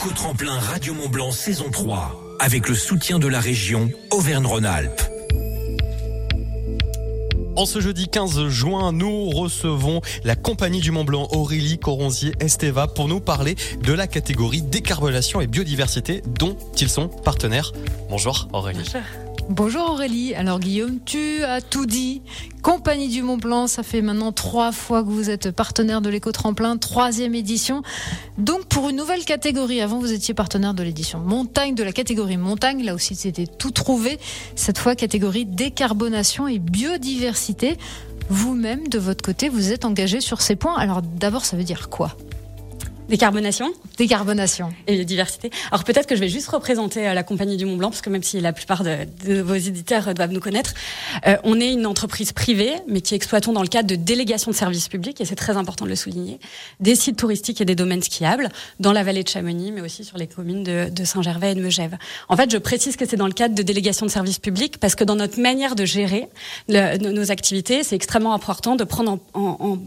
L'éco-tremplin 0.00 0.56
Radio 0.56 0.94
Mont 0.94 1.08
Blanc 1.08 1.32
saison 1.32 1.70
3, 1.72 2.36
avec 2.38 2.68
le 2.68 2.76
soutien 2.76 3.18
de 3.18 3.26
la 3.26 3.40
région 3.40 3.90
Auvergne-Rhône-Alpes. 4.12 5.02
En 7.56 7.66
ce 7.66 7.80
jeudi 7.80 8.06
15 8.06 8.46
juin, 8.46 8.92
nous 8.92 9.28
recevons 9.30 10.00
la 10.22 10.36
compagnie 10.36 10.78
du 10.78 10.92
Mont 10.92 11.02
Blanc 11.02 11.26
Aurélie 11.32 11.80
Coronzier 11.80 12.32
Esteva 12.38 12.86
pour 12.86 13.08
nous 13.08 13.18
parler 13.18 13.56
de 13.82 13.92
la 13.92 14.06
catégorie 14.06 14.62
décarbonation 14.62 15.40
et 15.40 15.48
biodiversité 15.48 16.22
dont 16.38 16.56
ils 16.80 16.90
sont 16.90 17.08
partenaires. 17.08 17.72
Bonjour 18.08 18.46
Aurélie. 18.52 18.78
Bonjour. 18.84 19.27
Bonjour 19.48 19.92
Aurélie. 19.92 20.34
Alors 20.34 20.60
Guillaume, 20.60 20.98
tu 21.06 21.42
as 21.42 21.62
tout 21.62 21.86
dit. 21.86 22.20
Compagnie 22.60 23.08
du 23.08 23.22
Mont 23.22 23.38
Blanc, 23.38 23.66
ça 23.66 23.82
fait 23.82 24.02
maintenant 24.02 24.30
trois 24.30 24.72
fois 24.72 25.02
que 25.02 25.08
vous 25.08 25.30
êtes 25.30 25.52
partenaire 25.52 26.02
de 26.02 26.10
l'éco-tremplin, 26.10 26.76
troisième 26.76 27.34
édition. 27.34 27.82
Donc 28.36 28.66
pour 28.66 28.90
une 28.90 28.96
nouvelle 28.96 29.24
catégorie, 29.24 29.80
avant 29.80 30.00
vous 30.00 30.12
étiez 30.12 30.34
partenaire 30.34 30.74
de 30.74 30.82
l'édition 30.82 31.20
montagne, 31.20 31.74
de 31.74 31.82
la 31.82 31.92
catégorie 31.92 32.36
montagne, 32.36 32.84
là 32.84 32.92
aussi 32.92 33.14
c'était 33.14 33.46
tout 33.46 33.70
trouvé. 33.70 34.18
Cette 34.54 34.76
fois 34.76 34.94
catégorie 34.94 35.46
décarbonation 35.46 36.46
et 36.46 36.58
biodiversité. 36.58 37.78
Vous-même, 38.28 38.88
de 38.88 38.98
votre 38.98 39.24
côté, 39.24 39.48
vous 39.48 39.72
êtes 39.72 39.86
engagé 39.86 40.20
sur 40.20 40.42
ces 40.42 40.56
points. 40.56 40.76
Alors 40.76 41.00
d'abord, 41.00 41.46
ça 41.46 41.56
veut 41.56 41.64
dire 41.64 41.88
quoi? 41.88 42.14
Décarbonation 43.08 43.72
Décarbonation. 43.96 44.68
Et 44.86 44.94
biodiversité. 44.94 45.50
Alors 45.70 45.84
peut-être 45.84 46.06
que 46.06 46.14
je 46.14 46.20
vais 46.20 46.28
juste 46.28 46.48
représenter 46.48 47.08
euh, 47.08 47.14
la 47.14 47.22
compagnie 47.22 47.56
du 47.56 47.64
Mont 47.64 47.76
Blanc, 47.76 47.90
parce 47.90 48.02
que 48.02 48.10
même 48.10 48.22
si 48.22 48.40
la 48.40 48.52
plupart 48.52 48.84
de, 48.84 49.06
de 49.26 49.40
vos 49.40 49.54
éditeurs 49.54 50.12
doivent 50.14 50.32
nous 50.32 50.40
connaître, 50.40 50.74
euh, 51.26 51.36
on 51.42 51.58
est 51.60 51.72
une 51.72 51.86
entreprise 51.86 52.32
privée, 52.32 52.74
mais 52.86 53.00
qui 53.00 53.14
exploitons 53.14 53.52
dans 53.52 53.62
le 53.62 53.68
cadre 53.68 53.88
de 53.88 53.96
délégations 53.96 54.50
de 54.50 54.56
services 54.56 54.88
publics, 54.88 55.20
et 55.20 55.24
c'est 55.24 55.36
très 55.36 55.56
important 55.56 55.86
de 55.86 55.90
le 55.90 55.96
souligner, 55.96 56.38
des 56.80 56.94
sites 56.94 57.16
touristiques 57.16 57.60
et 57.60 57.64
des 57.64 57.74
domaines 57.74 58.02
skiables, 58.02 58.50
dans 58.78 58.92
la 58.92 59.02
vallée 59.02 59.22
de 59.22 59.28
Chamonix, 59.28 59.72
mais 59.72 59.80
aussi 59.80 60.04
sur 60.04 60.18
les 60.18 60.26
communes 60.26 60.62
de, 60.62 60.90
de 60.90 61.04
Saint-Gervais 61.04 61.52
et 61.52 61.54
de 61.54 61.62
Megève. 61.62 61.96
En 62.28 62.36
fait, 62.36 62.50
je 62.50 62.58
précise 62.58 62.96
que 62.96 63.06
c'est 63.08 63.16
dans 63.16 63.26
le 63.26 63.32
cadre 63.32 63.54
de 63.54 63.62
délégations 63.62 64.06
de 64.06 64.10
services 64.10 64.38
publics, 64.38 64.78
parce 64.78 64.94
que 64.94 65.04
dans 65.04 65.16
notre 65.16 65.40
manière 65.40 65.74
de 65.74 65.84
gérer 65.86 66.28
le, 66.68 66.98
nos 66.98 67.30
activités, 67.30 67.82
c'est 67.84 67.96
extrêmement 67.96 68.34
important 68.34 68.76
de 68.76 68.84
prendre 68.84 69.12
en, 69.12 69.40
en, 69.40 69.56
en 69.60 69.78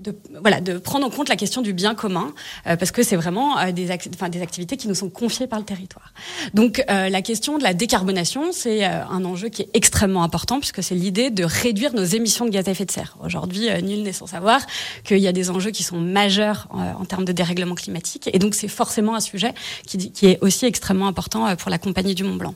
de, 0.00 0.14
voilà, 0.40 0.60
de 0.60 0.78
prendre 0.78 1.06
en 1.06 1.10
compte 1.10 1.28
la 1.28 1.36
question 1.36 1.62
du 1.62 1.72
bien 1.72 1.94
commun, 1.94 2.32
euh, 2.66 2.76
parce 2.76 2.90
que 2.90 3.02
c'est 3.02 3.16
vraiment 3.16 3.58
euh, 3.58 3.72
des, 3.72 3.86
des 3.86 4.42
activités 4.42 4.76
qui 4.76 4.88
nous 4.88 4.94
sont 4.94 5.10
confiées 5.10 5.46
par 5.46 5.58
le 5.58 5.64
territoire. 5.64 6.12
Donc 6.54 6.84
euh, 6.90 7.08
la 7.08 7.22
question 7.22 7.58
de 7.58 7.62
la 7.62 7.74
décarbonation, 7.74 8.52
c'est 8.52 8.84
euh, 8.84 9.04
un 9.10 9.24
enjeu 9.24 9.48
qui 9.48 9.62
est 9.62 9.70
extrêmement 9.74 10.22
important, 10.22 10.58
puisque 10.58 10.82
c'est 10.82 10.94
l'idée 10.94 11.30
de 11.30 11.44
réduire 11.44 11.94
nos 11.94 12.04
émissions 12.04 12.44
de 12.44 12.50
gaz 12.50 12.68
à 12.68 12.72
effet 12.72 12.84
de 12.84 12.90
serre. 12.90 13.16
Aujourd'hui, 13.24 13.68
euh, 13.68 13.80
nul 13.80 14.02
n'est 14.02 14.12
sans 14.12 14.26
savoir 14.26 14.60
qu'il 15.04 15.18
y 15.18 15.28
a 15.28 15.32
des 15.32 15.50
enjeux 15.50 15.70
qui 15.70 15.82
sont 15.82 15.98
majeurs 15.98 16.68
en 16.70 17.04
termes 17.04 17.24
de 17.24 17.32
dérèglement 17.32 17.74
climatique, 17.74 18.28
et 18.32 18.38
donc 18.38 18.54
c'est 18.54 18.68
forcément 18.68 19.14
un 19.14 19.20
sujet 19.20 19.52
qui, 19.86 20.10
qui, 20.12 20.26
est 20.26 20.38
aussi 20.40 20.66
extrêmement 20.66 21.06
important 21.08 21.54
pour 21.56 21.70
la 21.70 21.78
compagnie 21.78 22.14
du 22.14 22.24
Mont 22.24 22.36
Blanc. 22.36 22.54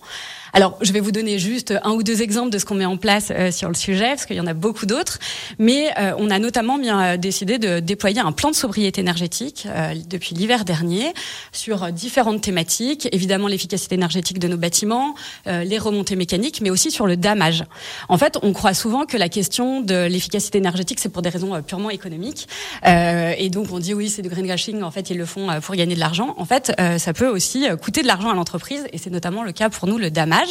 Alors, 0.54 0.76
je 0.82 0.92
vais 0.92 1.00
vous 1.00 1.12
donner 1.12 1.38
juste 1.38 1.72
un 1.82 1.92
ou 1.92 2.02
deux 2.02 2.20
exemples 2.20 2.50
de 2.50 2.58
ce 2.58 2.66
qu'on 2.66 2.74
met 2.74 2.84
en 2.84 2.98
place 2.98 3.28
euh, 3.30 3.50
sur 3.50 3.68
le 3.68 3.74
sujet, 3.74 4.08
parce 4.08 4.26
qu'il 4.26 4.36
y 4.36 4.40
en 4.40 4.46
a 4.46 4.52
beaucoup 4.52 4.84
d'autres. 4.84 5.18
Mais 5.58 5.88
euh, 5.98 6.12
on 6.18 6.28
a 6.28 6.38
notamment 6.38 6.76
bien 6.76 7.16
décidé 7.16 7.58
de 7.58 7.80
déployer 7.80 8.20
un 8.20 8.32
plan 8.32 8.50
de 8.50 8.54
sobriété 8.54 9.00
énergétique 9.00 9.66
euh, 9.66 9.94
depuis 10.10 10.34
l'hiver 10.34 10.66
dernier 10.66 11.14
sur 11.52 11.90
différentes 11.90 12.42
thématiques. 12.42 13.08
Évidemment, 13.12 13.48
l'efficacité 13.48 13.94
énergétique 13.94 14.38
de 14.38 14.48
nos 14.48 14.58
bâtiments, 14.58 15.14
les 15.46 15.78
remontées 15.78 16.16
mécaniques, 16.16 16.60
mais 16.60 16.70
aussi 16.70 16.90
sur 16.90 17.06
le 17.06 17.16
damage. 17.16 17.64
En 18.08 18.18
fait, 18.18 18.38
on 18.42 18.52
croit 18.52 18.74
souvent 18.74 19.06
que 19.06 19.16
la 19.16 19.28
question 19.28 19.80
de 19.80 20.06
l'efficacité 20.06 20.58
énergétique, 20.58 21.00
c'est 21.00 21.08
pour 21.08 21.22
des 21.22 21.28
raisons 21.28 21.60
purement 21.62 21.90
économiques. 21.90 22.48
et 22.84 23.50
donc, 23.50 23.68
on 23.72 23.78
dit 23.78 23.94
oui, 23.94 24.08
c'est 24.08 24.22
du 24.22 24.28
greenwashing. 24.28 24.82
En 24.82 24.90
fait, 24.90 25.10
ils 25.10 25.18
le 25.18 25.26
font 25.26 25.48
pour 25.60 25.74
gagner 25.74 25.94
de 25.94 26.00
l'argent. 26.00 26.34
En 26.38 26.44
fait, 26.44 26.72
ça 26.98 27.12
peut 27.12 27.28
aussi 27.28 27.66
coûter 27.80 28.02
de 28.02 28.06
l'argent 28.06 28.30
à 28.30 28.34
l'entreprise, 28.34 28.84
et 28.92 28.98
c'est 28.98 29.10
notamment 29.10 29.42
le 29.42 29.52
cas 29.52 29.70
pour 29.70 29.88
nous, 29.88 29.98
le 29.98 30.10
damage. 30.10 30.41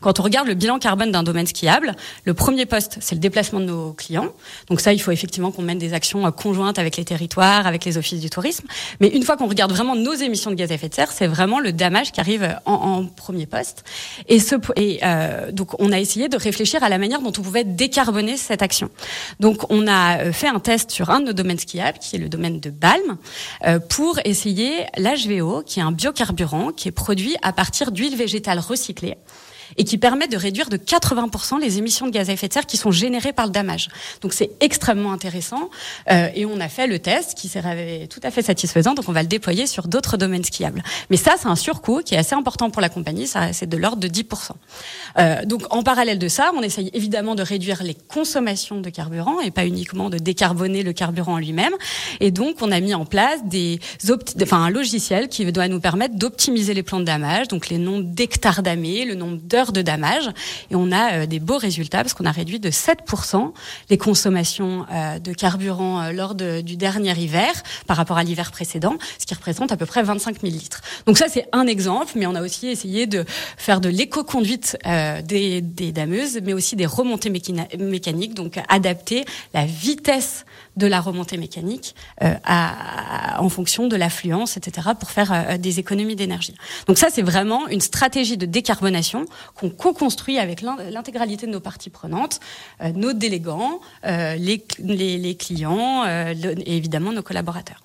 Quand 0.00 0.20
on 0.20 0.22
regarde 0.22 0.48
le 0.48 0.54
bilan 0.54 0.78
carbone 0.78 1.10
d'un 1.10 1.22
domaine 1.22 1.46
skiable, 1.46 1.94
le 2.24 2.34
premier 2.34 2.66
poste, 2.66 2.98
c'est 3.00 3.14
le 3.14 3.20
déplacement 3.20 3.60
de 3.60 3.66
nos 3.66 3.92
clients. 3.92 4.32
Donc 4.68 4.80
ça, 4.80 4.92
il 4.92 5.00
faut 5.00 5.10
effectivement 5.10 5.50
qu'on 5.50 5.62
mène 5.62 5.78
des 5.78 5.94
actions 5.94 6.26
euh, 6.26 6.30
conjointes 6.30 6.78
avec 6.78 6.96
les 6.96 7.04
territoires, 7.04 7.66
avec 7.66 7.84
les 7.84 7.98
offices 7.98 8.20
du 8.20 8.30
tourisme. 8.30 8.66
Mais 9.00 9.08
une 9.08 9.22
fois 9.22 9.36
qu'on 9.36 9.48
regarde 9.48 9.72
vraiment 9.72 9.96
nos 9.96 10.14
émissions 10.14 10.50
de 10.50 10.56
gaz 10.56 10.70
à 10.70 10.74
effet 10.74 10.88
de 10.88 10.94
serre, 10.94 11.12
c'est 11.12 11.26
vraiment 11.26 11.60
le 11.60 11.72
damage 11.72 12.12
qui 12.12 12.20
arrive 12.20 12.56
en, 12.64 13.04
premier 13.04 13.46
poste. 13.46 13.84
Et, 14.28 14.38
ce, 14.40 14.56
et 14.76 15.00
euh, 15.02 15.52
donc 15.52 15.80
on 15.80 15.92
a 15.92 15.98
essayé 15.98 16.28
de 16.28 16.36
réfléchir 16.36 16.82
à 16.82 16.88
la 16.88 16.98
manière 16.98 17.20
dont 17.20 17.32
on 17.36 17.42
pouvait 17.42 17.64
décarboner 17.64 18.36
cette 18.36 18.62
action. 18.62 18.90
Donc 19.40 19.70
on 19.70 19.86
a 19.86 20.18
euh, 20.18 20.32
fait 20.32 20.48
un 20.48 20.60
test 20.60 20.90
sur 20.90 21.10
un 21.10 21.20
de 21.20 21.26
nos 21.26 21.32
domaines 21.32 21.58
skiables, 21.58 21.98
qui 21.98 22.16
est 22.16 22.18
le 22.18 22.28
domaine 22.28 22.60
de 22.60 22.70
Balme, 22.70 23.18
euh, 23.66 23.78
pour 23.78 24.18
essayer 24.24 24.86
l'HVO, 24.96 25.62
qui 25.62 25.80
est 25.80 25.82
un 25.82 25.92
biocarburant 25.92 26.72
qui 26.72 26.88
est 26.88 26.92
produit 26.92 27.36
à 27.42 27.52
partir 27.52 27.92
d'huile 27.92 28.16
végétale 28.16 28.58
recyclée 28.58 29.16
et 29.76 29.84
qui 29.84 29.98
permet 29.98 30.28
de 30.28 30.36
réduire 30.36 30.68
de 30.68 30.76
80% 30.76 31.60
les 31.60 31.78
émissions 31.78 32.06
de 32.06 32.12
gaz 32.12 32.30
à 32.30 32.32
effet 32.32 32.48
de 32.48 32.52
serre 32.52 32.66
qui 32.66 32.76
sont 32.76 32.90
générées 32.90 33.32
par 33.32 33.46
le 33.46 33.52
damage. 33.52 33.88
Donc 34.20 34.32
c'est 34.32 34.50
extrêmement 34.60 35.12
intéressant 35.12 35.70
euh, 36.10 36.28
et 36.34 36.46
on 36.46 36.60
a 36.60 36.68
fait 36.68 36.86
le 36.86 36.98
test 36.98 37.36
qui 37.36 37.48
s'est 37.48 37.60
révélé 37.60 38.08
tout 38.08 38.20
à 38.22 38.30
fait 38.30 38.42
satisfaisant. 38.42 38.94
Donc 38.94 39.08
on 39.08 39.12
va 39.12 39.22
le 39.22 39.28
déployer 39.28 39.66
sur 39.66 39.88
d'autres 39.88 40.16
domaines 40.16 40.44
skiables. 40.44 40.82
Mais 41.10 41.16
ça 41.16 41.34
c'est 41.38 41.48
un 41.48 41.56
surcoût 41.56 42.02
qui 42.04 42.14
est 42.14 42.18
assez 42.18 42.34
important 42.34 42.70
pour 42.70 42.82
la 42.82 42.88
compagnie. 42.88 43.28
C'est 43.52 43.68
de 43.68 43.76
l'ordre 43.76 44.00
de 44.00 44.08
10%. 44.08 44.50
Euh, 45.18 45.44
donc 45.44 45.62
en 45.70 45.82
parallèle 45.82 46.18
de 46.18 46.28
ça, 46.28 46.52
on 46.56 46.62
essaye 46.62 46.90
évidemment 46.92 47.34
de 47.34 47.42
réduire 47.42 47.82
les 47.82 47.94
consommations 47.94 48.80
de 48.80 48.90
carburant 48.90 49.40
et 49.40 49.50
pas 49.50 49.66
uniquement 49.66 50.10
de 50.10 50.18
décarboner 50.18 50.82
le 50.82 50.92
carburant 50.92 51.34
en 51.34 51.38
lui-même. 51.38 51.72
Et 52.20 52.30
donc 52.30 52.56
on 52.60 52.70
a 52.72 52.80
mis 52.80 52.94
en 52.94 53.04
place 53.04 53.40
des 53.44 53.80
enfin 54.42 54.64
un 54.64 54.70
logiciel 54.70 55.28
qui 55.28 55.50
doit 55.50 55.68
nous 55.68 55.80
permettre 55.80 56.16
d'optimiser 56.16 56.74
les 56.74 56.82
plans 56.82 57.00
de 57.00 57.04
damage, 57.04 57.48
donc 57.48 57.68
les 57.68 57.78
nombres 57.78 58.04
d'hectares 58.04 58.62
damés, 58.62 59.04
le 59.04 59.14
nombre 59.14 59.38
d'heures 59.42 59.59
de 59.72 59.82
damage. 59.82 60.28
Et 60.70 60.76
on 60.76 60.90
a 60.90 61.12
euh, 61.12 61.26
des 61.26 61.40
beaux 61.40 61.58
résultats 61.58 61.98
parce 61.98 62.14
qu'on 62.14 62.24
a 62.24 62.32
réduit 62.32 62.60
de 62.60 62.70
7% 62.70 63.52
les 63.88 63.98
consommations 63.98 64.86
euh, 64.90 65.18
de 65.18 65.32
carburant 65.32 66.00
euh, 66.00 66.12
lors 66.12 66.34
de, 66.34 66.60
du 66.60 66.76
dernier 66.76 67.12
hiver 67.18 67.50
par 67.86 67.96
rapport 67.96 68.18
à 68.18 68.24
l'hiver 68.24 68.50
précédent, 68.50 68.96
ce 69.18 69.26
qui 69.26 69.34
représente 69.34 69.72
à 69.72 69.76
peu 69.76 69.86
près 69.86 70.02
25 70.02 70.40
000 70.40 70.52
litres. 70.52 70.80
Donc 71.06 71.18
ça, 71.18 71.26
c'est 71.28 71.46
un 71.52 71.66
exemple, 71.66 72.12
mais 72.16 72.26
on 72.26 72.34
a 72.34 72.42
aussi 72.42 72.68
essayé 72.68 73.06
de 73.06 73.24
faire 73.56 73.80
de 73.80 73.88
l'éco-conduite 73.88 74.78
des, 75.24 75.60
des 75.60 75.92
dameuses, 75.92 76.40
mais 76.42 76.52
aussi 76.52 76.76
des 76.76 76.86
remontées 76.86 77.30
mécaniques, 77.30 78.34
donc 78.34 78.58
adapter 78.68 79.24
la 79.54 79.66
vitesse 79.66 80.44
de 80.76 80.86
la 80.86 81.00
remontée 81.00 81.36
mécanique 81.36 81.94
euh, 82.22 82.34
à, 82.44 83.42
en 83.42 83.48
fonction 83.48 83.88
de 83.88 83.96
l'affluence, 83.96 84.56
etc., 84.56 84.88
pour 84.98 85.10
faire 85.10 85.32
euh, 85.32 85.58
des 85.58 85.78
économies 85.78 86.16
d'énergie. 86.16 86.54
Donc 86.86 86.98
ça, 86.98 87.08
c'est 87.10 87.22
vraiment 87.22 87.68
une 87.68 87.80
stratégie 87.80 88.36
de 88.36 88.46
décarbonation 88.46 89.26
qu'on 89.54 89.70
co-construit 89.70 90.38
avec 90.38 90.62
l'intégralité 90.62 91.46
de 91.46 91.52
nos 91.52 91.60
parties 91.60 91.90
prenantes, 91.90 92.40
euh, 92.82 92.92
nos 92.92 93.12
délégants, 93.12 93.80
euh, 94.06 94.36
les, 94.36 95.36
clients 95.36 96.04
euh, 96.06 96.34
et 96.34 96.76
évidemment 96.76 97.12
nos 97.12 97.22
collaborateurs. 97.22 97.82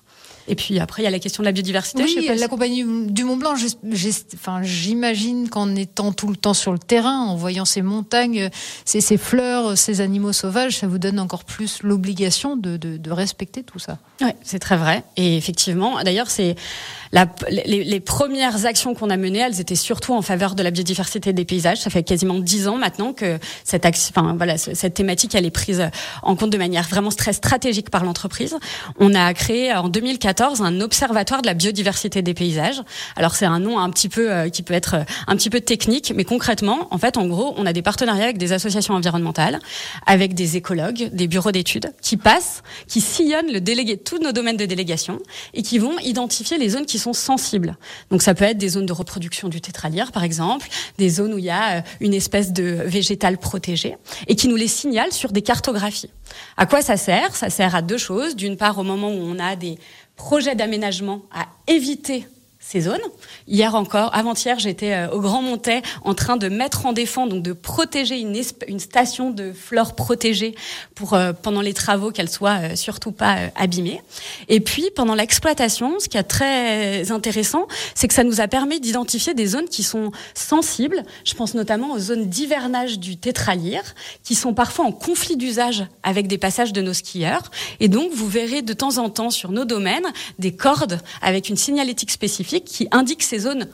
Et 0.48 0.54
puis 0.54 0.78
après, 0.78 1.02
il 1.02 1.04
y 1.04 1.08
a 1.08 1.10
la 1.10 1.18
question 1.18 1.42
de 1.42 1.46
la 1.46 1.52
biodiversité. 1.52 2.04
Oui, 2.04 2.16
je 2.20 2.26
sais 2.26 2.34
la 2.34 2.48
compagnie 2.48 2.84
du 2.84 3.24
Mont 3.24 3.36
Blanc, 3.36 3.54
j'imagine 4.62 5.48
qu'en 5.48 5.74
étant 5.74 6.12
tout 6.12 6.28
le 6.28 6.36
temps 6.36 6.54
sur 6.54 6.72
le 6.72 6.78
terrain, 6.78 7.20
en 7.20 7.36
voyant 7.36 7.64
ces 7.64 7.82
montagnes, 7.82 8.50
ces, 8.84 9.00
ces, 9.00 9.16
fleurs, 9.16 9.76
ces 9.76 10.00
animaux 10.00 10.32
sauvages, 10.32 10.78
ça 10.78 10.86
vous 10.86 10.98
donne 10.98 11.18
encore 11.18 11.44
plus 11.44 11.82
l'obligation 11.82 12.56
de, 12.56 12.76
de, 12.76 12.96
de, 12.96 13.10
respecter 13.10 13.62
tout 13.62 13.78
ça. 13.78 13.98
Oui, 14.20 14.30
c'est 14.42 14.58
très 14.58 14.76
vrai. 14.76 15.02
Et 15.16 15.36
effectivement, 15.36 16.02
d'ailleurs, 16.02 16.30
c'est 16.30 16.54
les, 17.48 17.84
les, 17.84 18.00
premières 18.00 18.66
actions 18.66 18.94
qu'on 18.94 19.10
a 19.10 19.16
menées, 19.16 19.38
elles 19.38 19.60
étaient 19.60 19.74
surtout 19.74 20.12
en 20.12 20.22
faveur 20.22 20.54
de 20.54 20.62
la 20.62 20.70
biodiversité 20.70 21.32
des 21.32 21.44
paysages. 21.44 21.78
Ça 21.78 21.90
fait 21.90 22.02
quasiment 22.02 22.38
dix 22.38 22.68
ans 22.68 22.76
maintenant 22.76 23.12
que 23.12 23.38
cette, 23.64 23.86
action, 23.86 24.12
enfin, 24.14 24.34
voilà, 24.36 24.58
cette 24.58 24.94
thématique, 24.94 25.34
elle 25.34 25.46
est 25.46 25.50
prise 25.50 25.88
en 26.22 26.36
compte 26.36 26.50
de 26.50 26.58
manière 26.58 26.86
vraiment 26.88 27.10
très 27.10 27.32
stratégique 27.32 27.90
par 27.90 28.04
l'entreprise. 28.04 28.56
On 28.98 29.14
a 29.14 29.32
créé 29.32 29.72
en 29.72 29.88
2014 29.88 30.35
un 30.40 30.80
observatoire 30.80 31.42
de 31.42 31.46
la 31.46 31.54
biodiversité 31.54 32.22
des 32.22 32.34
paysages. 32.34 32.82
Alors 33.16 33.34
c'est 33.34 33.46
un 33.46 33.58
nom 33.58 33.78
un 33.78 33.90
petit 33.90 34.08
peu 34.08 34.30
euh, 34.30 34.48
qui 34.48 34.62
peut 34.62 34.74
être 34.74 34.94
euh, 34.94 35.04
un 35.26 35.36
petit 35.36 35.50
peu 35.50 35.60
technique, 35.60 36.12
mais 36.14 36.24
concrètement, 36.24 36.88
en 36.90 36.98
fait, 36.98 37.16
en 37.16 37.26
gros, 37.26 37.54
on 37.56 37.66
a 37.66 37.72
des 37.72 37.82
partenariats 37.82 38.24
avec 38.24 38.38
des 38.38 38.52
associations 38.52 38.94
environnementales, 38.94 39.60
avec 40.06 40.34
des 40.34 40.56
écologues, 40.56 41.10
des 41.12 41.28
bureaux 41.28 41.52
d'études, 41.52 41.92
qui 42.02 42.16
passent, 42.16 42.62
qui 42.86 43.00
sillonnent 43.00 43.52
le 43.52 43.60
délégué, 43.60 43.96
tous 43.96 44.18
nos 44.18 44.32
domaines 44.32 44.56
de 44.56 44.66
délégation, 44.66 45.18
et 45.54 45.62
qui 45.62 45.78
vont 45.78 45.98
identifier 46.00 46.58
les 46.58 46.68
zones 46.68 46.86
qui 46.86 46.98
sont 46.98 47.12
sensibles. 47.12 47.76
Donc 48.10 48.22
ça 48.22 48.34
peut 48.34 48.44
être 48.44 48.58
des 48.58 48.68
zones 48.68 48.86
de 48.86 48.92
reproduction 48.92 49.48
du 49.48 49.60
tétralyre, 49.60 50.12
par 50.12 50.24
exemple, 50.24 50.68
des 50.98 51.08
zones 51.08 51.34
où 51.34 51.38
il 51.38 51.44
y 51.44 51.50
a 51.50 51.78
euh, 51.78 51.80
une 52.00 52.14
espèce 52.14 52.52
de 52.52 52.82
végétal 52.84 53.38
protégé, 53.38 53.96
et 54.28 54.36
qui 54.36 54.48
nous 54.48 54.56
les 54.56 54.68
signalent 54.68 55.12
sur 55.12 55.32
des 55.32 55.42
cartographies. 55.42 56.10
À 56.56 56.66
quoi 56.66 56.82
ça 56.82 56.96
sert? 56.96 57.34
Ça 57.36 57.50
sert 57.50 57.74
à 57.74 57.82
deux 57.82 57.98
choses. 57.98 58.36
D'une 58.36 58.56
part, 58.56 58.78
au 58.78 58.82
moment 58.82 59.08
où 59.08 59.20
on 59.20 59.38
a 59.38 59.56
des 59.56 59.78
projets 60.16 60.54
d'aménagement, 60.54 61.22
à 61.30 61.46
éviter 61.66 62.26
ces 62.68 62.80
zones. 62.80 62.98
Hier 63.46 63.76
encore, 63.76 64.10
avant-hier, 64.12 64.58
j'étais 64.58 64.92
euh, 64.92 65.10
au 65.10 65.20
Grand 65.20 65.40
Montais 65.40 65.82
en 66.02 66.14
train 66.14 66.36
de 66.36 66.48
mettre 66.48 66.84
en 66.84 66.92
défense, 66.92 67.28
donc 67.28 67.44
de 67.44 67.52
protéger 67.52 68.18
une, 68.18 68.80
station 68.80 69.30
de 69.30 69.52
flore 69.52 69.94
protégée 69.94 70.56
pour 70.96 71.14
euh, 71.14 71.32
pendant 71.32 71.60
les 71.60 71.74
travaux 71.74 72.10
qu'elle 72.10 72.28
soit 72.28 72.58
euh, 72.58 72.76
surtout 72.76 73.12
pas 73.12 73.36
abîmée. 73.54 74.02
Et 74.48 74.58
puis 74.58 74.90
pendant 74.96 75.14
l'exploitation, 75.14 76.00
ce 76.00 76.08
qui 76.08 76.16
est 76.16 76.24
très 76.24 77.12
intéressant, 77.12 77.68
c'est 77.94 78.08
que 78.08 78.14
ça 78.14 78.24
nous 78.24 78.40
a 78.40 78.48
permis 78.48 78.80
d'identifier 78.80 79.32
des 79.32 79.46
zones 79.46 79.68
qui 79.68 79.84
sont 79.84 80.10
sensibles. 80.34 81.04
Je 81.24 81.34
pense 81.34 81.54
notamment 81.54 81.92
aux 81.92 82.00
zones 82.00 82.26
d'hivernage 82.26 82.98
du 82.98 83.16
tétralyre, 83.16 83.94
qui 84.24 84.34
sont 84.34 84.54
parfois 84.54 84.86
en 84.86 84.92
conflit 84.92 85.36
d'usage 85.36 85.84
avec 86.02 86.26
des 86.26 86.38
passages 86.38 86.72
de 86.72 86.82
nos 86.82 86.94
skieurs. 86.94 87.52
Et 87.78 87.86
donc, 87.86 88.12
vous 88.12 88.28
verrez 88.28 88.62
de 88.62 88.72
temps 88.72 88.98
en 88.98 89.08
temps 89.08 89.30
sur 89.30 89.52
nos 89.52 89.64
domaines 89.64 90.06
des 90.40 90.56
cordes 90.56 91.00
avec 91.22 91.48
une 91.48 91.56
signalétique 91.56 92.10
spécifique 92.10 92.55
qui 92.64 92.88
indique 92.90 93.22
ces 93.22 93.40
zones 93.40 93.68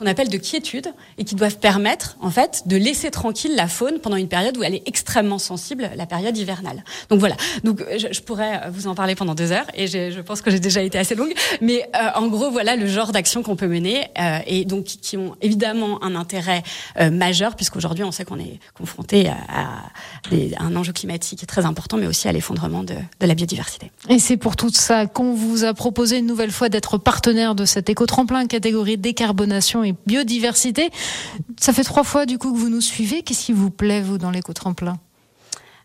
qu'on 0.00 0.06
appelle 0.06 0.30
de 0.30 0.38
quiétude 0.38 0.88
et 1.18 1.24
qui 1.24 1.34
doivent 1.34 1.58
permettre 1.58 2.16
en 2.22 2.30
fait 2.30 2.62
de 2.64 2.76
laisser 2.76 3.10
tranquille 3.10 3.54
la 3.54 3.68
faune 3.68 3.98
pendant 3.98 4.16
une 4.16 4.28
période 4.28 4.56
où 4.56 4.62
elle 4.62 4.74
est 4.74 4.82
extrêmement 4.86 5.38
sensible, 5.38 5.90
la 5.94 6.06
période 6.06 6.36
hivernale. 6.36 6.82
Donc 7.10 7.20
voilà. 7.20 7.36
Donc 7.64 7.84
je, 7.98 8.20
pourrais 8.20 8.62
vous 8.70 8.86
en 8.86 8.94
parler 8.94 9.14
pendant 9.14 9.34
deux 9.34 9.52
heures 9.52 9.66
et 9.74 9.86
je 9.86 10.20
pense 10.20 10.40
que 10.40 10.50
j'ai 10.50 10.58
déjà 10.58 10.80
été 10.80 10.96
assez 10.96 11.14
longue, 11.14 11.34
mais 11.60 11.88
euh, 11.94 12.08
en 12.14 12.28
gros 12.28 12.50
voilà 12.50 12.76
le 12.76 12.86
genre 12.86 13.12
d'action 13.12 13.42
qu'on 13.42 13.56
peut 13.56 13.66
mener 13.66 14.06
euh, 14.18 14.38
et 14.46 14.64
donc 14.64 14.84
qui 14.84 15.18
ont 15.18 15.36
évidemment 15.42 16.02
un 16.02 16.14
intérêt 16.14 16.62
euh, 16.98 17.10
majeur 17.10 17.54
puisqu'aujourd'hui 17.54 18.04
on 18.04 18.10
sait 18.12 18.24
qu'on 18.24 18.38
est 18.38 18.58
confronté 18.72 19.28
à, 19.28 19.90
un 20.58 20.76
enjeu 20.76 20.92
climatique 20.92 21.46
très 21.46 21.66
important, 21.66 21.98
mais 21.98 22.06
aussi 22.06 22.26
à 22.26 22.32
l'effondrement 22.32 22.84
de, 22.84 22.94
la 23.20 23.34
biodiversité. 23.34 23.90
Et 24.08 24.18
c'est 24.18 24.38
pour 24.38 24.56
tout 24.56 24.70
ça 24.70 25.06
qu'on 25.06 25.34
vous 25.34 25.64
a 25.64 25.74
proposé 25.74 26.18
une 26.18 26.26
nouvelle 26.26 26.50
fois 26.50 26.70
d'être 26.70 26.96
partenaire 26.96 27.54
de 27.54 27.66
cet 27.66 27.90
éco-tremplin 27.90 28.46
catégorie 28.46 28.96
décarbonation 28.96 29.84
biodiversité. 30.06 30.90
Ça 31.58 31.72
fait 31.72 31.84
trois 31.84 32.04
fois 32.04 32.26
du 32.26 32.38
coup 32.38 32.52
que 32.52 32.58
vous 32.58 32.68
nous 32.68 32.80
suivez. 32.80 33.22
Qu'est-ce 33.22 33.46
qui 33.46 33.52
vous 33.52 33.70
plaît, 33.70 34.02
vous, 34.02 34.18
dans 34.18 34.30
l'éco-tremplin? 34.30 34.98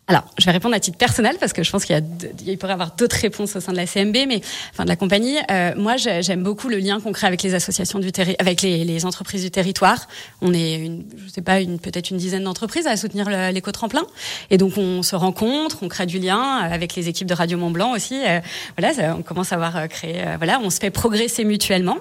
Alors, 0.08 0.22
je 0.38 0.44
vais 0.44 0.52
répondre 0.52 0.74
à 0.76 0.78
titre 0.78 0.98
personnel 0.98 1.36
parce 1.40 1.52
que 1.52 1.64
je 1.64 1.70
pense 1.72 1.84
qu'il 1.84 1.96
y 1.96 1.98
a, 1.98 2.02
il 2.46 2.58
pourrait 2.58 2.70
y 2.70 2.74
avoir 2.74 2.94
d'autres 2.94 3.16
réponses 3.16 3.56
au 3.56 3.60
sein 3.60 3.72
de 3.72 3.76
la 3.76 3.86
CMB, 3.86 4.16
mais 4.28 4.40
enfin 4.72 4.84
de 4.84 4.88
la 4.88 4.94
compagnie. 4.94 5.36
Euh, 5.50 5.72
moi, 5.76 5.96
j'aime 5.96 6.44
beaucoup 6.44 6.68
le 6.68 6.76
lien 6.76 7.00
concret 7.00 7.26
avec 7.26 7.42
les 7.42 7.54
associations 7.54 7.98
du 7.98 8.12
terri 8.12 8.36
avec 8.38 8.62
les, 8.62 8.84
les, 8.84 9.04
entreprises 9.04 9.42
du 9.42 9.50
territoire. 9.50 10.06
On 10.42 10.54
est, 10.54 10.76
une, 10.76 11.04
je 11.24 11.28
sais 11.28 11.42
pas, 11.42 11.60
une 11.60 11.80
peut-être 11.80 12.10
une 12.10 12.18
dizaine 12.18 12.44
d'entreprises 12.44 12.86
à 12.86 12.96
soutenir 12.96 13.28
l'éco-tremplin, 13.28 14.04
et 14.50 14.58
donc 14.58 14.78
on 14.78 15.02
se 15.02 15.16
rencontre, 15.16 15.78
on 15.82 15.88
crée 15.88 16.06
du 16.06 16.20
lien 16.20 16.40
avec 16.58 16.94
les 16.94 17.08
équipes 17.08 17.26
de 17.26 17.34
Radio 17.34 17.58
Mont 17.58 17.72
Blanc 17.72 17.92
aussi. 17.92 18.20
Euh, 18.24 18.40
voilà, 18.78 19.16
on 19.16 19.22
commence 19.22 19.52
à 19.52 19.56
avoir 19.56 19.76
euh, 19.76 19.86
créé, 19.88 20.22
euh, 20.22 20.36
voilà, 20.38 20.60
on 20.62 20.70
se 20.70 20.78
fait 20.78 20.90
progresser 20.90 21.44
mutuellement. 21.44 21.96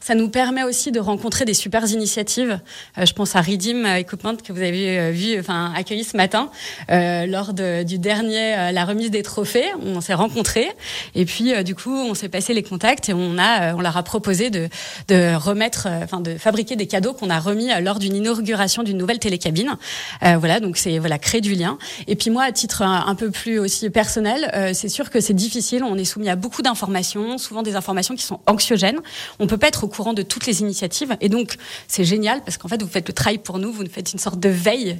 Ça 0.00 0.14
nous 0.14 0.28
permet 0.28 0.62
aussi 0.62 0.92
de 0.92 1.00
rencontrer 1.00 1.46
des 1.46 1.54
super 1.54 1.86
initiatives. 1.86 2.60
je 2.98 3.12
pense 3.12 3.34
à 3.34 3.40
Redeem 3.40 3.86
Equipment 3.86 4.36
que 4.36 4.52
vous 4.52 4.60
avez 4.60 5.10
vu, 5.12 5.38
enfin 5.38 5.72
accueilli 5.74 6.04
ce 6.04 6.16
matin 6.16 6.50
lors 6.88 7.45
du 7.52 7.98
dernier, 7.98 8.54
euh, 8.56 8.72
la 8.72 8.84
remise 8.84 9.10
des 9.10 9.22
trophées, 9.22 9.66
on 9.82 10.00
s'est 10.00 10.14
rencontrés 10.14 10.68
et 11.14 11.24
puis 11.24 11.54
euh, 11.54 11.62
du 11.62 11.74
coup 11.74 11.94
on 11.94 12.14
s'est 12.14 12.28
passé 12.28 12.54
les 12.54 12.62
contacts 12.62 13.08
et 13.08 13.12
on 13.14 13.38
a, 13.38 13.70
euh, 13.70 13.74
on 13.76 13.80
leur 13.80 13.96
a 13.96 14.02
proposé 14.02 14.50
de, 14.50 14.68
de 15.08 15.34
remettre, 15.34 15.88
enfin 16.02 16.20
de 16.20 16.36
fabriquer 16.38 16.76
des 16.76 16.86
cadeaux 16.86 17.12
qu'on 17.12 17.30
a 17.30 17.38
remis 17.38 17.68
lors 17.80 17.98
d'une 17.98 18.16
inauguration 18.16 18.82
d'une 18.82 18.98
nouvelle 18.98 19.18
télécabine. 19.18 19.76
voilà, 20.22 20.60
donc 20.60 20.76
c'est 20.76 20.98
voilà 20.98 21.18
créer 21.18 21.40
du 21.40 21.54
lien. 21.54 21.78
Et 22.06 22.16
puis 22.16 22.30
moi, 22.30 22.44
à 22.44 22.52
titre 22.52 22.82
un, 22.82 23.14
peu 23.14 23.30
plus 23.30 23.58
aussi 23.58 23.90
personnel, 23.90 24.72
c'est 24.74 24.88
sûr 24.88 25.10
que 25.10 25.20
c'est 25.20 25.34
difficile. 25.34 25.82
On 25.84 25.96
est 25.96 26.04
soumis 26.04 26.28
à 26.28 26.36
beaucoup 26.36 26.62
d'informations, 26.62 27.38
souvent 27.38 27.62
des 27.62 27.76
informations 27.76 28.14
qui 28.14 28.22
sont 28.22 28.40
anxiogènes. 28.46 29.00
On 29.38 29.46
peut 29.46 29.58
pas 29.58 29.68
être 29.68 29.84
au 29.84 29.88
courant 29.88 30.12
de 30.12 30.22
toutes 30.22 30.46
les 30.46 30.60
initiatives 30.60 31.16
et 31.20 31.28
donc 31.28 31.56
c'est 31.88 32.04
génial 32.04 32.42
parce 32.42 32.56
qu'en 32.56 32.68
fait 32.68 32.82
vous 32.82 32.88
faites 32.88 33.08
le 33.08 33.14
travail 33.14 33.38
pour 33.38 33.58
nous, 33.58 33.72
vous 33.72 33.84
nous 33.84 33.90
faites 33.90 34.12
une 34.12 34.18
sorte 34.18 34.40
de 34.40 34.48
veille 34.48 34.98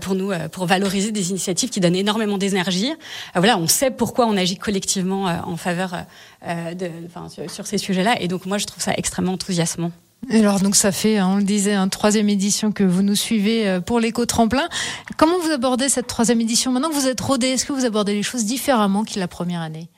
pour 0.00 0.14
nous, 0.14 0.32
pour 0.52 0.66
valoriser 0.66 1.12
des 1.12 1.30
initiatives 1.30 1.70
qui 1.70 1.80
donne 1.84 1.96
énormément 1.96 2.38
d'énergie. 2.38 2.90
Euh, 2.90 3.38
voilà, 3.38 3.58
on 3.58 3.68
sait 3.68 3.90
pourquoi 3.90 4.26
on 4.26 4.36
agit 4.36 4.56
collectivement 4.56 5.28
euh, 5.28 5.36
en 5.44 5.56
faveur 5.56 5.94
euh, 6.46 6.74
de, 6.74 6.90
sur, 7.48 7.66
ces 7.66 7.78
sujets-là. 7.78 8.20
Et 8.20 8.28
donc 8.28 8.46
moi, 8.46 8.58
je 8.58 8.66
trouve 8.66 8.82
ça 8.82 8.92
extrêmement 8.96 9.32
enthousiasmant. 9.32 9.92
Alors 10.30 10.58
donc 10.60 10.74
ça 10.74 10.90
fait, 10.90 11.18
hein, 11.18 11.28
on 11.32 11.36
le 11.36 11.42
disait, 11.42 11.74
une 11.74 11.90
troisième 11.90 12.30
édition 12.30 12.72
que 12.72 12.82
vous 12.82 13.02
nous 13.02 13.14
suivez 13.14 13.78
pour 13.84 14.00
l'éco-tremplin. 14.00 14.66
Comment 15.18 15.38
vous 15.38 15.50
abordez 15.50 15.90
cette 15.90 16.06
troisième 16.06 16.40
édition? 16.40 16.72
Maintenant 16.72 16.88
que 16.88 16.94
vous 16.94 17.08
êtes 17.08 17.20
rodé, 17.20 17.48
est-ce 17.48 17.66
que 17.66 17.74
vous 17.74 17.84
abordez 17.84 18.14
les 18.14 18.22
choses 18.22 18.46
différemment 18.46 19.04
qu'il 19.04 19.20
la 19.20 19.28
première 19.28 19.60
année? 19.60 19.90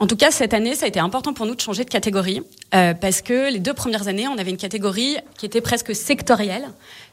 En 0.00 0.08
tout 0.08 0.16
cas, 0.16 0.32
cette 0.32 0.54
année, 0.54 0.74
ça 0.74 0.86
a 0.86 0.88
été 0.88 0.98
important 0.98 1.32
pour 1.32 1.46
nous 1.46 1.54
de 1.54 1.60
changer 1.60 1.84
de 1.84 1.90
catégorie 1.90 2.42
euh, 2.74 2.94
parce 2.94 3.22
que 3.22 3.52
les 3.52 3.60
deux 3.60 3.74
premières 3.74 4.08
années, 4.08 4.26
on 4.26 4.36
avait 4.38 4.50
une 4.50 4.56
catégorie 4.56 5.16
qui 5.38 5.46
était 5.46 5.60
presque 5.60 5.94
sectorielle. 5.94 6.64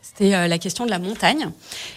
C'était 0.01 0.33
euh, 0.33 0.48
la 0.48 0.57
question 0.57 0.86
de 0.86 0.89
la 0.89 0.98
montagne. 0.98 1.51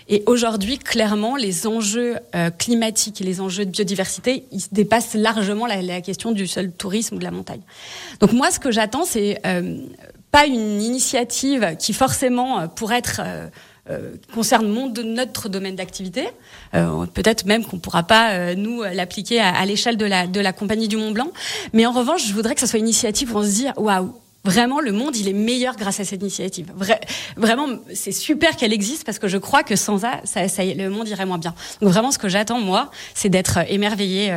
Et 0.09 0.23
aujourd'hui, 0.27 0.79
clairement, 0.79 1.37
les 1.37 1.67
enjeux 1.67 2.19
euh, 2.35 2.51
climatiques 2.51 3.23
et 3.23 3.25
les 3.25 3.41
enjeux 3.41 3.65
de 3.65 3.71
biodiversité, 3.71 4.45
ils 4.53 4.65
dépassent 4.73 5.15
largement 5.15 5.67
la, 5.67 5.81
la, 5.81 6.03
question 6.03 6.33
du 6.33 6.47
seul 6.47 6.71
tourisme 6.71 7.17
ou 7.17 7.19
de 7.19 7.25
la 7.25 7.31
montagne. 7.31 7.63
Donc 8.21 8.33
moi, 8.33 8.51
ce 8.51 8.61
que 8.61 8.71
j'attends, 8.71 9.07
c'est 9.07 9.41
pas 10.31 10.47
une 10.47 10.83
initiative 10.83 11.77
qui 11.79 11.95
forcément 11.95 12.69
pourrait 12.69 12.99
être 12.99 13.23
euh, 13.91 14.15
concerne 14.33 14.67
mon, 14.69 14.93
notre 15.05 15.49
domaine 15.49 15.77
d'activité. 15.77 16.29
Euh, 16.75 17.07
peut-être 17.07 17.45
même 17.45 17.65
qu'on 17.65 17.77
ne 17.77 17.81
pourra 17.81 18.03
pas, 18.03 18.33
euh, 18.33 18.55
nous, 18.55 18.83
l'appliquer 18.83 19.41
à, 19.41 19.55
à 19.55 19.65
l'échelle 19.67 19.97
de 19.97 20.07
la, 20.07 20.27
de 20.27 20.41
la 20.41 20.53
Compagnie 20.53 20.89
du 20.89 20.97
Mont 20.97 21.11
Blanc. 21.11 21.31
Mais 21.73 21.85
en 21.87 21.93
revanche, 21.93 22.27
je 22.27 22.33
voudrais 22.33 22.55
que 22.55 22.61
ce 22.61 22.67
soit 22.67 22.79
une 22.79 22.87
initiative 22.87 23.35
où 23.35 23.39
on 23.39 23.43
se 23.43 23.49
dit, 23.49 23.67
waouh, 23.77 24.15
Vraiment, 24.45 24.81
le 24.81 24.93
monde, 24.93 25.17
il 25.17 25.29
est 25.29 25.33
meilleur 25.33 25.77
grâce 25.77 26.01
à 26.01 26.05
cette 26.05 26.21
initiative. 26.21 26.73
vraiment, 27.37 27.67
c'est 27.95 28.13
super 28.13 28.57
qu'elle 28.57 28.73
existe 28.73 29.05
parce 29.05 29.19
que 29.19 29.29
je 29.29 29.39
crois 29.39 29.63
que 29.63 29.77
sans 29.77 29.99
ça, 29.99 30.21
ça, 30.25 30.49
ça, 30.49 30.65
le 30.65 30.91
monde 30.91 31.09
irait 31.09 31.27
moins 31.27 31.39
bien. 31.39 31.55
Donc 31.81 31.91
vraiment, 31.91 32.11
ce 32.11 32.19
que 32.19 32.29
j'attends, 32.29 32.61
moi, 32.61 32.91
c'est 33.15 33.29
d'être 33.29 33.59
émerveillé 33.69 34.35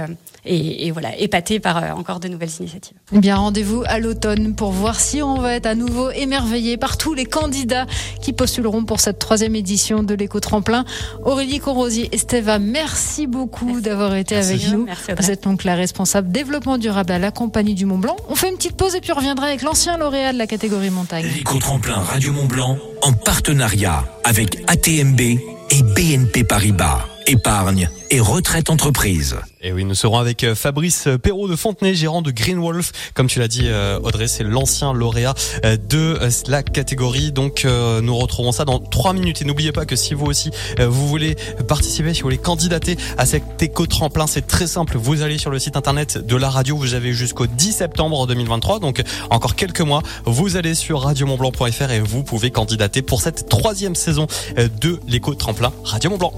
et, 0.48 0.88
et, 0.88 0.92
voilà, 0.92 1.18
épaté 1.18 1.60
par 1.60 1.78
euh, 1.78 1.92
encore 1.92 2.20
de 2.20 2.28
nouvelles 2.28 2.50
initiatives. 2.60 2.96
Eh 3.14 3.20
bien, 3.20 3.36
rendez-vous 3.36 3.84
à 3.86 4.00
l'automne 4.00 4.56
pour 4.56 4.72
voir 4.72 5.00
si 5.00 5.22
on 5.22 5.36
va 5.36 5.56
être 5.56 5.66
à 5.66 5.76
nouveau 5.76 6.10
émerveillé 6.12 6.78
par 6.78 6.98
tous 6.98 7.14
les 7.14 7.26
candidats 7.26 7.86
qui 8.22 8.34
postuleront 8.34 8.86
pour 8.86 9.00
cette 9.00 9.20
troisième 9.20 9.56
édition 9.56 10.04
de 10.04 10.14
l'éco-tremplin. 10.14 10.86
Aurélie 11.24 11.60
Corrosier, 11.60 12.10
Esteva, 12.14 12.60
merci 12.60 13.28
beaucoup 13.28 13.82
d'avoir 13.82 14.16
été 14.16 14.36
avec 14.36 14.68
nous. 14.70 14.86
Merci 14.86 15.12
Vous 15.18 15.32
êtes 15.32 15.44
donc 15.44 15.64
la 15.64 15.76
responsable 15.76 16.32
développement 16.32 16.78
durable 16.78 17.12
à 17.12 17.20
la 17.20 17.32
Compagnie 17.32 17.76
du 17.76 17.86
Mont 17.86 17.98
Blanc. 17.98 18.16
On 18.30 18.36
fait 18.36 18.50
une 18.50 18.56
petite 18.56 18.78
pause 18.78 18.96
et 18.96 19.02
puis 19.02 19.12
on 19.12 19.16
reviendra 19.16 19.48
avec 19.48 19.62
l'ancien 19.62 19.97
lauréat 19.98 20.34
de 20.34 20.38
la 20.38 20.48
catégorie 20.48 20.90
montagne. 20.90 21.26
L'éco-tremplin 21.36 21.96
Radio 21.96 22.32
Mont 22.32 22.46
Blanc 22.46 22.78
en 23.02 23.14
partenariat 23.14 24.06
avec 24.24 24.58
ATMB 24.68 25.20
et 25.20 25.84
BNP 25.96 26.44
Paribas. 26.44 27.17
Épargne 27.28 27.90
et 28.10 28.22
retraite 28.22 28.70
entreprise. 28.70 29.36
Et 29.62 29.74
oui, 29.74 29.84
nous 29.84 29.96
serons 29.96 30.18
avec 30.18 30.46
euh, 30.46 30.56
Fabrice 30.56 31.10
Perrault 31.22 31.50
de 31.50 31.58
Fontenay, 31.58 31.94
gérant 31.94 32.22
de 32.22 32.32
Green 32.32 32.58
Wolf. 32.58 32.94
Comme 33.16 33.28
tu 33.28 33.40
l'as 33.40 33.50
dit, 33.50 33.66
euh, 33.66 34.00
Audrey, 34.02 34.30
c'est 34.30 34.46
l'ancien 34.46 34.94
lauréat 34.94 35.34
euh, 35.66 35.76
de 35.76 36.18
la 36.48 36.64
catégorie. 36.64 37.34
Donc, 37.34 37.66
nous 37.66 38.18
retrouvons 38.18 38.54
ça 38.54 38.64
dans 38.64 38.80
trois 38.80 39.12
minutes. 39.12 39.42
Et 39.42 39.46
n'oubliez 39.46 39.74
pas 39.74 39.86
que 39.86 39.98
si 39.98 40.14
vous 40.14 40.26
aussi, 40.26 40.52
vous 40.80 41.08
voulez 41.08 41.36
participer, 41.68 42.14
si 42.14 42.22
vous 42.22 42.28
voulez 42.28 42.38
candidater 42.38 42.96
à 43.18 43.26
cet 43.26 43.62
éco-tremplin, 43.62 44.26
c'est 44.26 44.48
très 44.48 44.68
simple. 44.68 44.98
Vous 44.98 45.22
allez 45.22 45.38
sur 45.38 45.52
le 45.52 45.60
site 45.60 45.76
internet 45.76 46.26
de 46.26 46.36
la 46.38 46.50
radio. 46.50 46.78
Vous 46.78 46.94
avez 46.94 47.12
jusqu'au 47.12 47.46
10 47.46 47.74
septembre 47.74 48.26
2023. 48.26 48.80
Donc, 48.80 49.04
encore 49.30 49.56
quelques 49.56 49.82
mois. 49.82 50.02
Vous 50.26 50.56
allez 50.56 50.76
sur 50.76 51.02
radiomontblanc.fr 51.02 51.92
et 51.92 52.00
vous 52.00 52.24
pouvez 52.24 52.52
candidater 52.52 53.02
pour 53.02 53.22
cette 53.22 53.50
troisième 53.50 53.96
saison 53.96 54.28
de 54.56 55.00
l'éco-tremplin 55.08 55.74
Radio 55.84 56.12
Mont 56.12 56.18
Blanc. 56.18 56.34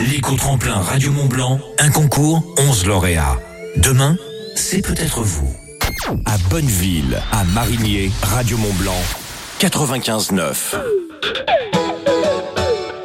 L'éco-tremplin 0.00 0.76
Radio 0.76 1.10
Mont 1.10 1.26
Blanc, 1.26 1.60
un 1.78 1.90
concours, 1.90 2.44
11 2.56 2.86
lauréats. 2.86 3.36
Demain, 3.76 4.16
c'est 4.54 4.80
peut-être 4.80 5.22
vous. 5.22 5.52
À 6.24 6.38
Bonneville, 6.50 7.20
à 7.32 7.42
Marigné, 7.44 8.12
Radio 8.22 8.56
Mont 8.58 8.72
Blanc, 8.74 9.02
95.9. 9.58 10.76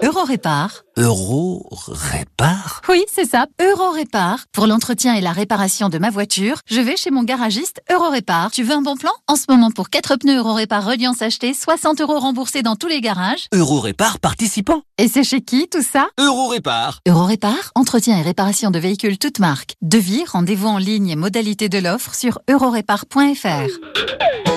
Eurorépar. 0.03 0.83
Eurorépar 0.97 2.81
Oui, 2.89 3.05
c'est 3.09 3.23
ça, 3.23 3.45
Eurorépar. 3.61 4.39
Pour 4.51 4.67
l'entretien 4.67 5.13
et 5.13 5.21
la 5.21 5.31
réparation 5.31 5.87
de 5.87 5.97
ma 5.97 6.09
voiture, 6.09 6.57
je 6.65 6.81
vais 6.81 6.97
chez 6.97 7.09
mon 7.09 7.23
garagiste 7.23 7.79
Eurorépar. 7.89 8.51
Tu 8.51 8.63
veux 8.63 8.73
un 8.73 8.81
bon 8.81 8.97
plan? 8.97 9.13
En 9.29 9.37
ce 9.37 9.45
moment, 9.47 9.71
pour 9.71 9.89
4 9.89 10.17
pneus 10.17 10.39
Eurorépar 10.39 10.85
Reliance 10.85 11.21
achetés, 11.21 11.53
60 11.53 12.01
euros 12.01 12.19
remboursés 12.19 12.63
dans 12.63 12.75
tous 12.75 12.89
les 12.89 12.99
garages. 12.99 13.45
Eurorépar 13.53 14.19
participant. 14.19 14.81
Et 14.97 15.07
c'est 15.07 15.23
chez 15.23 15.39
qui 15.39 15.69
tout 15.69 15.81
ça? 15.81 16.09
Eurorépar. 16.19 16.99
Eurorépar, 17.07 17.71
entretien 17.73 18.17
et 18.17 18.23
réparation 18.23 18.71
de 18.71 18.79
véhicules 18.79 19.17
toutes 19.17 19.39
marques. 19.39 19.75
Devis, 19.81 20.25
rendez-vous 20.29 20.67
en 20.67 20.79
ligne 20.79 21.11
et 21.11 21.15
modalité 21.15 21.69
de 21.69 21.77
l'offre 21.77 22.13
sur 22.13 22.39
eurorépar.fr. 22.49 24.52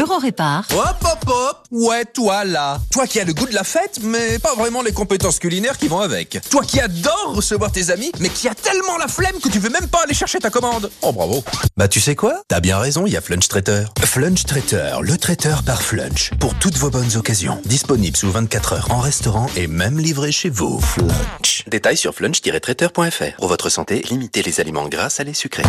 Eurorépar. 0.00 0.66
Hop, 0.72 0.96
hop, 1.04 1.24
hop 1.26 1.58
Ouais, 1.70 2.06
toi 2.06 2.44
là 2.44 2.80
Toi 2.90 3.06
qui 3.06 3.20
as 3.20 3.24
le 3.24 3.34
goût 3.34 3.46
de 3.46 3.54
la 3.54 3.64
fête, 3.64 3.98
mais 4.02 4.38
pas 4.38 4.54
vraiment 4.54 4.80
les 4.80 4.92
compétences 4.92 5.38
culinaires 5.38 5.76
qui 5.76 5.88
vont 5.88 6.00
avec. 6.00 6.38
Toi 6.50 6.62
qui 6.62 6.80
adore 6.80 7.34
recevoir 7.34 7.70
tes 7.70 7.90
amis, 7.90 8.10
mais 8.18 8.30
qui 8.30 8.48
a 8.48 8.54
tellement 8.54 8.96
la 8.96 9.08
flemme 9.08 9.38
que 9.42 9.50
tu 9.50 9.58
veux 9.58 9.68
même 9.68 9.88
pas 9.88 10.02
aller 10.04 10.14
chercher 10.14 10.38
ta 10.38 10.48
commande. 10.48 10.90
Oh 11.02 11.12
bravo 11.12 11.44
Bah 11.76 11.86
tu 11.86 12.00
sais 12.00 12.14
quoi? 12.14 12.42
T'as 12.48 12.60
bien 12.60 12.78
raison, 12.78 13.04
il 13.06 13.12
y 13.12 13.16
a 13.18 13.20
Flunch 13.20 13.46
Traiteur. 13.48 13.92
Flunch 14.02 14.44
Traiteur, 14.44 15.02
le 15.02 15.18
traiteur 15.18 15.62
par 15.64 15.82
Flunch. 15.82 16.30
Pour 16.40 16.54
toutes 16.54 16.78
vos 16.78 16.88
bonnes 16.88 17.16
occasions. 17.16 17.60
Disponible 17.66 18.16
sous 18.16 18.30
24 18.30 18.72
heures 18.72 18.90
en 18.92 19.00
restaurant 19.00 19.48
et 19.54 19.66
même 19.66 19.98
livré 19.98 20.32
chez 20.32 20.48
vous. 20.48 20.80
Flunch. 20.80 21.64
Détails 21.66 21.98
sur 21.98 22.14
flunch-traiteur.fr. 22.14 23.36
Pour 23.36 23.48
votre 23.48 23.68
santé, 23.68 24.02
limitez 24.08 24.42
les 24.42 24.60
aliments 24.60 24.88
gras, 24.88 25.10
salés, 25.10 25.34
sucrés. 25.34 25.62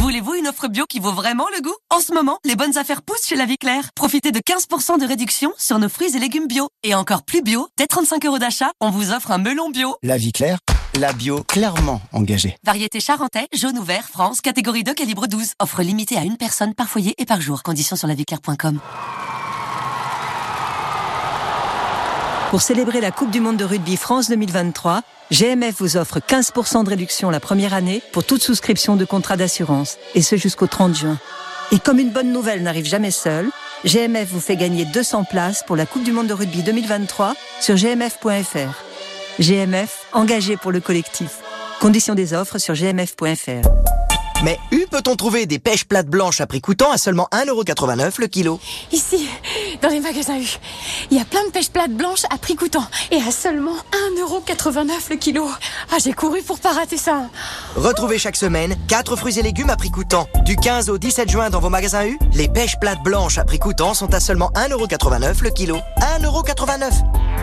Voulez-vous 0.00 0.32
une 0.32 0.48
offre 0.48 0.68
bio 0.68 0.86
qui 0.86 0.98
vaut 0.98 1.12
vraiment 1.12 1.44
le 1.54 1.60
goût? 1.60 1.74
En 1.90 2.00
ce 2.00 2.14
moment, 2.14 2.38
les 2.46 2.56
bonnes 2.56 2.78
affaires 2.78 3.02
poussent 3.02 3.26
chez 3.26 3.36
La 3.36 3.44
Vie 3.44 3.58
Claire. 3.58 3.90
Profitez 3.94 4.32
de 4.32 4.38
15% 4.38 4.98
de 4.98 5.04
réduction 5.04 5.52
sur 5.58 5.78
nos 5.78 5.90
fruits 5.90 6.16
et 6.16 6.18
légumes 6.18 6.46
bio. 6.46 6.70
Et 6.82 6.94
encore 6.94 7.22
plus 7.22 7.42
bio, 7.42 7.68
dès 7.76 7.86
35 7.86 8.24
euros 8.24 8.38
d'achat, 8.38 8.70
on 8.80 8.88
vous 8.88 9.12
offre 9.12 9.30
un 9.30 9.36
melon 9.36 9.68
bio. 9.68 9.94
La 10.02 10.16
vie 10.16 10.32
claire, 10.32 10.58
la 10.98 11.12
bio 11.12 11.44
clairement 11.44 12.00
engagée. 12.12 12.56
Variété 12.64 12.98
charentais, 12.98 13.46
jaune 13.52 13.78
ou 13.78 13.82
vert, 13.82 14.08
France, 14.08 14.40
catégorie 14.40 14.84
2, 14.84 14.94
calibre 14.94 15.26
12. 15.26 15.52
Offre 15.60 15.82
limitée 15.82 16.16
à 16.16 16.24
une 16.24 16.38
personne 16.38 16.74
par 16.74 16.88
foyer 16.88 17.14
et 17.18 17.26
par 17.26 17.42
jour. 17.42 17.62
Conditions 17.62 17.96
sur 17.96 18.08
laviclaire.com. 18.08 18.80
Pour 22.50 22.62
célébrer 22.62 23.00
la 23.00 23.12
Coupe 23.12 23.30
du 23.30 23.38
Monde 23.38 23.58
de 23.58 23.64
rugby 23.64 23.96
France 23.96 24.28
2023, 24.28 25.02
GMF 25.30 25.76
vous 25.78 25.96
offre 25.96 26.18
15% 26.18 26.82
de 26.82 26.90
réduction 26.90 27.30
la 27.30 27.38
première 27.38 27.74
année 27.74 28.02
pour 28.10 28.24
toute 28.24 28.42
souscription 28.42 28.96
de 28.96 29.04
contrat 29.04 29.36
d'assurance, 29.36 29.98
et 30.16 30.20
ce 30.20 30.34
jusqu'au 30.34 30.66
30 30.66 30.96
juin. 30.96 31.18
Et 31.70 31.78
comme 31.78 32.00
une 32.00 32.10
bonne 32.10 32.32
nouvelle 32.32 32.64
n'arrive 32.64 32.86
jamais 32.86 33.12
seule, 33.12 33.48
GMF 33.84 34.26
vous 34.30 34.40
fait 34.40 34.56
gagner 34.56 34.84
200 34.84 35.26
places 35.30 35.62
pour 35.64 35.76
la 35.76 35.86
Coupe 35.86 36.02
du 36.02 36.10
Monde 36.10 36.26
de 36.26 36.34
rugby 36.34 36.64
2023 36.64 37.36
sur 37.60 37.76
gmf.fr. 37.76 38.74
GMF, 39.38 40.06
engagé 40.12 40.56
pour 40.56 40.72
le 40.72 40.80
collectif. 40.80 41.38
Conditions 41.78 42.16
des 42.16 42.34
offres 42.34 42.58
sur 42.58 42.74
gmf.fr. 42.74 43.68
Mais 44.42 44.58
où 44.72 44.78
peut-on 44.90 45.16
trouver 45.16 45.44
des 45.44 45.58
pêches 45.58 45.84
plates 45.84 46.06
blanches 46.06 46.40
à 46.40 46.46
prix 46.46 46.62
coûtant 46.62 46.90
à 46.90 46.96
seulement 46.96 47.28
1,89€ 47.30 48.20
le 48.20 48.26
kilo? 48.26 48.58
Ici, 48.90 49.28
dans 49.82 49.88
les 49.88 50.00
magasins 50.00 50.38
U, 50.38 50.46
il 51.10 51.16
y 51.16 51.20
a 51.20 51.24
plein 51.24 51.44
de 51.46 51.50
pêches 51.50 51.70
plates 51.70 51.92
blanches 51.92 52.24
à 52.30 52.38
prix 52.38 52.56
coûtant 52.56 52.84
et 53.10 53.16
à 53.16 53.30
seulement 53.30 53.76
1,89€ 54.16 55.10
le 55.10 55.16
kilo. 55.16 55.48
Ah, 55.90 55.96
j'ai 56.02 56.12
couru 56.12 56.42
pour 56.42 56.58
pas 56.58 56.72
rater 56.72 56.96
ça. 56.96 57.22
Retrouvez 57.76 58.18
chaque 58.18 58.36
semaine 58.36 58.76
4 58.88 59.16
fruits 59.16 59.38
et 59.38 59.42
légumes 59.42 59.70
à 59.70 59.76
prix 59.76 59.90
coûtant. 59.90 60.26
Du 60.44 60.56
15 60.56 60.90
au 60.90 60.98
17 60.98 61.30
juin 61.30 61.50
dans 61.50 61.60
vos 61.60 61.70
magasins 61.70 62.06
U, 62.06 62.18
les 62.34 62.48
pêches 62.48 62.78
plates 62.80 63.02
blanches 63.02 63.38
à 63.38 63.44
prix 63.44 63.58
coûtant 63.58 63.94
sont 63.94 64.12
à 64.12 64.20
seulement 64.20 64.50
1,89€ 64.54 65.42
le 65.42 65.50
kilo. 65.50 65.78
1,89€ 66.20 66.90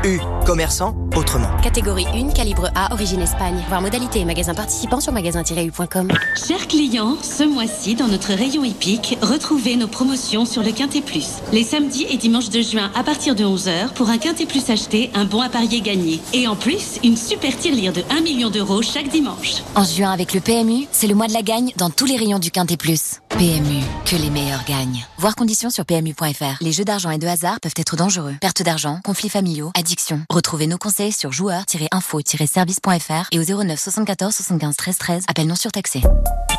U, 0.05 0.19
commerçant 0.45 0.95
autrement. 1.15 1.49
Catégorie 1.63 2.05
1, 2.13 2.29
calibre 2.29 2.69
A, 2.75 2.93
origine 2.93 3.21
Espagne. 3.21 3.63
Voir 3.67 3.81
modalité 3.81 4.19
et 4.19 4.25
magasin 4.25 4.53
participant 4.53 4.99
sur 4.99 5.11
magasin-u.com. 5.11 6.11
Chers 6.35 6.67
clients, 6.67 7.17
ce 7.21 7.43
mois-ci, 7.43 7.95
dans 7.95 8.07
notre 8.07 8.33
rayon 8.33 8.63
hippique, 8.63 9.17
retrouvez 9.21 9.75
nos 9.75 9.87
promotions 9.87 10.45
sur 10.45 10.61
le 10.61 10.71
Quintet 10.71 11.01
Plus. 11.01 11.27
Les 11.51 11.63
samedis 11.63 12.05
et 12.09 12.17
dimanches 12.17 12.26
de 12.27 12.61
juin 12.61 12.91
à 12.93 13.03
partir 13.03 13.35
de 13.35 13.45
11h, 13.45 13.93
pour 13.93 14.09
un 14.09 14.17
Quintet 14.17 14.45
Plus 14.45 14.69
acheté, 14.69 15.09
un 15.13 15.23
bon 15.23 15.39
à 15.39 15.47
parier 15.47 15.79
gagné. 15.79 16.19
Et 16.33 16.45
en 16.47 16.57
plus, 16.57 16.99
une 17.03 17.15
super 17.15 17.57
tirelire 17.57 17.93
de 17.93 18.03
1 18.09 18.21
million 18.21 18.49
d'euros 18.49 18.81
chaque 18.81 19.07
dimanche. 19.07 19.63
En 19.75 19.85
juin, 19.85 20.11
avec 20.11 20.33
le 20.33 20.41
PMU, 20.41 20.87
c'est 20.91 21.07
le 21.07 21.15
mois 21.15 21.27
de 21.27 21.33
la 21.33 21.41
gagne 21.41 21.71
dans 21.77 21.89
tous 21.89 22.05
les 22.05 22.17
rayons 22.17 22.39
du 22.39 22.51
Quintet 22.51 22.75
Plus. 22.75 23.21
PMU, 23.37 23.83
que 24.05 24.15
les 24.15 24.31
meilleurs 24.31 24.63
gagnent. 24.65 25.05
Voir 25.19 25.35
conditions 25.35 25.69
sur 25.69 25.85
PMU.fr. 25.85 26.57
Les 26.59 26.71
jeux 26.71 26.85
d'argent 26.85 27.11
et 27.11 27.19
de 27.19 27.27
hasard 27.27 27.59
peuvent 27.59 27.75
être 27.77 27.95
dangereux. 27.95 28.33
Perte 28.41 28.63
d'argent, 28.63 28.99
conflits 29.03 29.29
familiaux, 29.29 29.69
addiction. 29.77 30.21
Retrouvez 30.27 30.65
nos 30.65 30.79
conseils 30.79 31.11
sur 31.11 31.31
joueurs-info-service.fr 31.31 33.27
et 33.31 33.39
au 33.39 33.43
09 33.63 33.79
74 33.79 34.33
75 34.33 34.75
13 34.75 34.97
13. 34.97 35.23
Appel 35.27 35.45
non 35.45 35.53
surtaxé. 35.53 36.01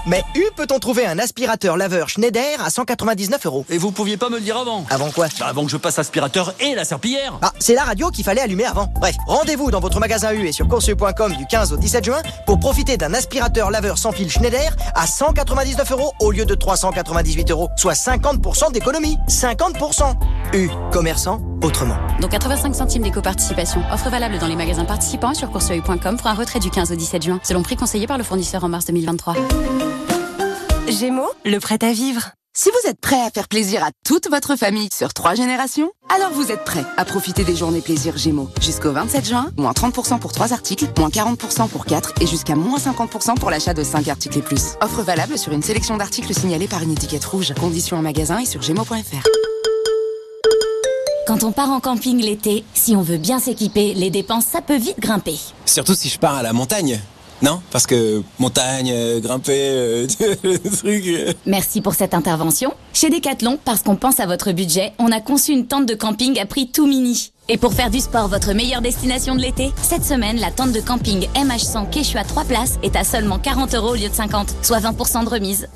Mais 0.06 0.22
où 0.36 0.40
peut-on 0.56 0.78
trouver 0.78 1.04
un 1.04 1.18
aspirateur 1.18 1.76
laveur 1.76 2.08
Schneider 2.08 2.64
à 2.64 2.70
199 2.70 3.44
euros 3.46 3.66
Et 3.68 3.76
vous 3.76 3.90
pouviez 3.90 4.16
pas 4.16 4.30
me 4.30 4.36
le 4.36 4.40
dire 4.40 4.56
avant? 4.56 4.86
Avant 4.88 5.10
quoi? 5.10 5.26
Bah 5.40 5.46
Avant 5.48 5.64
que 5.64 5.70
je 5.72 5.76
passe 5.76 5.98
aspirateur 5.98 6.54
et 6.60 6.76
la 6.76 6.84
serpillière 6.84 7.34
Ah, 7.42 7.52
c'est 7.58 7.74
la 7.74 7.82
radio 7.82 8.08
qu'il 8.10 8.24
fallait 8.24 8.40
allumer 8.40 8.64
avant. 8.64 8.86
Bref, 9.00 9.16
rendez-vous 9.26 9.72
dans 9.72 9.80
votre 9.80 9.98
magasin 9.98 10.32
U 10.32 10.46
et 10.46 10.52
sur 10.52 10.68
coursieux.com 10.68 11.34
du 11.34 11.44
15 11.46 11.72
au 11.72 11.76
17 11.76 12.04
juin 12.04 12.22
pour 12.46 12.60
profiter 12.60 12.96
d'un 12.96 13.12
aspirateur 13.12 13.70
laveur 13.72 13.98
sans 13.98 14.12
fil 14.12 14.30
Schneider 14.30 14.74
à 14.94 15.06
199 15.08 15.90
euros 15.92 16.12
au 16.20 16.30
lieu 16.30 16.44
de 16.44 16.54
398 16.68 17.50
euros, 17.50 17.70
soit 17.76 17.94
50% 17.94 18.72
d'économie. 18.72 19.16
50% 19.28 20.14
U, 20.54 20.68
commerçant 20.92 21.40
autrement. 21.62 21.96
Donc 22.20 22.30
85 22.30 22.74
centimes 22.74 23.02
d'éco-participation. 23.02 23.82
Offre 23.90 24.10
valable 24.10 24.38
dans 24.38 24.46
les 24.46 24.56
magasins 24.56 24.84
participants 24.84 25.34
sur 25.34 25.50
courseoeil.com 25.50 26.16
pour 26.16 26.26
un 26.26 26.34
retrait 26.34 26.60
du 26.60 26.70
15 26.70 26.92
au 26.92 26.94
17 26.94 27.22
juin, 27.22 27.40
selon 27.42 27.62
prix 27.62 27.76
conseillé 27.76 28.06
par 28.06 28.18
le 28.18 28.24
fournisseur 28.24 28.64
en 28.64 28.68
mars 28.68 28.84
2023. 28.86 29.34
Gémeaux, 30.88 31.30
le 31.44 31.58
prêt 31.58 31.78
à 31.82 31.92
vivre. 31.92 32.32
Si 32.60 32.70
vous 32.70 32.90
êtes 32.90 33.00
prêt 33.00 33.20
à 33.24 33.30
faire 33.30 33.46
plaisir 33.46 33.84
à 33.84 33.90
toute 34.04 34.28
votre 34.28 34.56
famille 34.56 34.88
sur 34.92 35.14
trois 35.14 35.36
générations, 35.36 35.92
alors 36.12 36.32
vous 36.32 36.50
êtes 36.50 36.64
prêt 36.64 36.84
à 36.96 37.04
profiter 37.04 37.44
des 37.44 37.54
journées 37.54 37.80
plaisir 37.80 38.18
Gémeaux. 38.18 38.48
Jusqu'au 38.60 38.90
27 38.90 39.24
juin, 39.24 39.52
moins 39.56 39.70
30% 39.70 40.18
pour 40.18 40.32
3 40.32 40.52
articles, 40.52 40.86
moins 40.98 41.08
40% 41.08 41.68
pour 41.68 41.84
4 41.84 42.14
et 42.20 42.26
jusqu'à 42.26 42.56
moins 42.56 42.78
50% 42.78 43.36
pour 43.36 43.52
l'achat 43.52 43.74
de 43.74 43.84
5 43.84 44.08
articles 44.08 44.38
et 44.38 44.42
plus. 44.42 44.74
Offre 44.82 45.02
valable 45.02 45.38
sur 45.38 45.52
une 45.52 45.62
sélection 45.62 45.96
d'articles 45.98 46.34
signalés 46.34 46.66
par 46.66 46.82
une 46.82 46.90
étiquette 46.90 47.24
rouge. 47.26 47.54
Conditions 47.60 47.96
en 47.96 48.02
magasin 48.02 48.40
et 48.40 48.44
sur 48.44 48.60
gémeaux.fr. 48.60 49.28
Quand 51.28 51.44
on 51.44 51.52
part 51.52 51.70
en 51.70 51.78
camping 51.78 52.20
l'été, 52.20 52.64
si 52.74 52.96
on 52.96 53.02
veut 53.02 53.18
bien 53.18 53.38
s'équiper, 53.38 53.94
les 53.94 54.10
dépenses, 54.10 54.46
ça 54.46 54.62
peut 54.62 54.78
vite 54.78 54.98
grimper. 54.98 55.38
Surtout 55.64 55.94
si 55.94 56.08
je 56.08 56.18
pars 56.18 56.34
à 56.34 56.42
la 56.42 56.52
montagne. 56.52 57.00
Non? 57.40 57.60
Parce 57.70 57.86
que 57.86 58.22
montagne, 58.38 58.90
euh, 58.92 59.20
grimper, 59.20 59.52
euh, 59.56 60.06
le 60.42 60.58
truc... 60.58 61.04
euh. 61.06 61.32
Merci 61.46 61.80
pour 61.80 61.94
cette 61.94 62.14
intervention. 62.14 62.74
Chez 62.92 63.10
Decathlon, 63.10 63.58
parce 63.64 63.82
qu'on 63.82 63.96
pense 63.96 64.18
à 64.18 64.26
votre 64.26 64.50
budget, 64.52 64.92
on 64.98 65.12
a 65.12 65.20
conçu 65.20 65.52
une 65.52 65.66
tente 65.66 65.86
de 65.86 65.94
camping 65.94 66.38
à 66.40 66.46
prix 66.46 66.68
tout 66.70 66.86
mini. 66.86 67.32
Et 67.48 67.56
pour 67.56 67.72
faire 67.72 67.90
du 67.90 68.00
sport 68.00 68.28
votre 68.28 68.52
meilleure 68.52 68.82
destination 68.82 69.34
de 69.36 69.40
l'été, 69.40 69.72
cette 69.82 70.04
semaine, 70.04 70.38
la 70.38 70.50
tente 70.50 70.72
de 70.72 70.80
camping 70.80 71.26
MH100 71.34 71.88
Quechua 71.90 72.24
3 72.24 72.44
places 72.44 72.78
est 72.82 72.96
à 72.96 73.04
seulement 73.04 73.38
40 73.38 73.74
euros 73.74 73.90
au 73.92 73.94
lieu 73.94 74.08
de 74.08 74.14
50, 74.14 74.56
soit 74.62 74.80
20% 74.80 75.24
de 75.24 75.28
remise. 75.30 75.68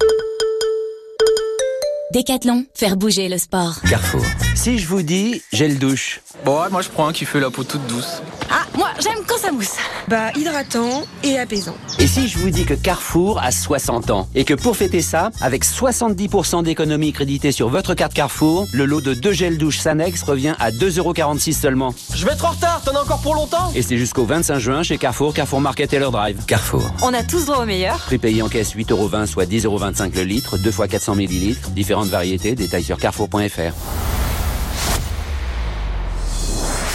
Decathlon, 2.12 2.66
faire 2.74 2.96
bouger 2.98 3.30
le 3.30 3.38
sport. 3.38 3.76
Carrefour. 3.88 4.20
Si 4.54 4.78
je 4.78 4.86
vous 4.86 5.00
dis 5.02 5.40
gel 5.50 5.78
douche. 5.78 6.20
Bon, 6.44 6.60
ouais, 6.60 6.68
moi 6.70 6.82
je 6.82 6.90
prends 6.90 7.08
un 7.08 7.12
qui 7.14 7.24
fait 7.24 7.40
la 7.40 7.50
peau 7.50 7.64
toute 7.64 7.86
douce. 7.86 8.20
Ah, 8.54 8.66
moi 8.76 8.88
j'aime 9.00 9.24
quand 9.26 9.38
ça 9.38 9.50
mousse. 9.50 9.76
Bah, 10.08 10.30
hydratant 10.36 11.04
et 11.22 11.38
apaisant. 11.38 11.74
Et 11.98 12.06
si 12.06 12.28
je 12.28 12.36
vous 12.36 12.50
dis 12.50 12.66
que 12.66 12.74
Carrefour 12.74 13.40
a 13.42 13.50
60 13.50 14.10
ans 14.10 14.28
et 14.34 14.44
que 14.44 14.52
pour 14.52 14.76
fêter 14.76 15.00
ça, 15.00 15.30
avec 15.40 15.64
70% 15.64 16.62
d'économie 16.62 17.14
créditée 17.14 17.50
sur 17.50 17.70
votre 17.70 17.94
carte 17.94 18.12
Carrefour, 18.12 18.66
le 18.74 18.84
lot 18.84 19.00
de 19.00 19.14
deux 19.14 19.32
gels 19.32 19.56
douche 19.56 19.78
Sanex 19.78 20.22
revient 20.22 20.54
à 20.60 20.70
2,46€ 20.70 21.54
seulement. 21.54 21.94
Je 22.14 22.26
vais 22.26 22.32
être 22.32 22.44
en 22.44 22.50
retard, 22.50 22.82
t'en 22.84 22.94
as 22.94 23.00
encore 23.00 23.20
pour 23.22 23.34
longtemps? 23.34 23.72
Et 23.74 23.80
c'est 23.80 23.96
jusqu'au 23.96 24.26
25 24.26 24.58
juin 24.58 24.82
chez 24.82 24.98
Carrefour, 24.98 25.32
Carrefour 25.32 25.62
Market 25.62 25.90
et 25.94 25.98
leur 25.98 26.10
drive. 26.10 26.44
Carrefour. 26.46 26.82
On 27.02 27.14
a 27.14 27.22
tous 27.22 27.46
droit 27.46 27.62
au 27.62 27.64
meilleur. 27.64 27.96
Prix 28.00 28.18
payé 28.18 28.42
en 28.42 28.50
caisse 28.50 28.74
8,20€, 28.74 29.26
soit 29.26 29.46
10,25€ 29.46 30.14
le 30.14 30.24
litre, 30.24 30.58
2 30.58 30.70
fois 30.70 30.88
400 30.88 31.14
ml, 31.14 31.56
différentes 31.70 32.08
variétés, 32.08 32.54
détails 32.54 32.84
sur 32.84 32.98
carrefour.fr. 32.98 34.11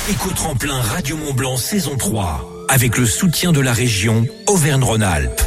Éco-tremplin 0.10 0.80
Radio 0.80 1.18
Mont 1.18 1.34
Blanc 1.34 1.58
saison 1.58 1.98
3 1.98 2.66
avec 2.70 2.98
le 2.98 3.06
soutien 3.06 3.52
de 3.52 3.60
la 3.60 3.74
région 3.74 4.26
Auvergne-Rhône-Alpes. 4.48 5.42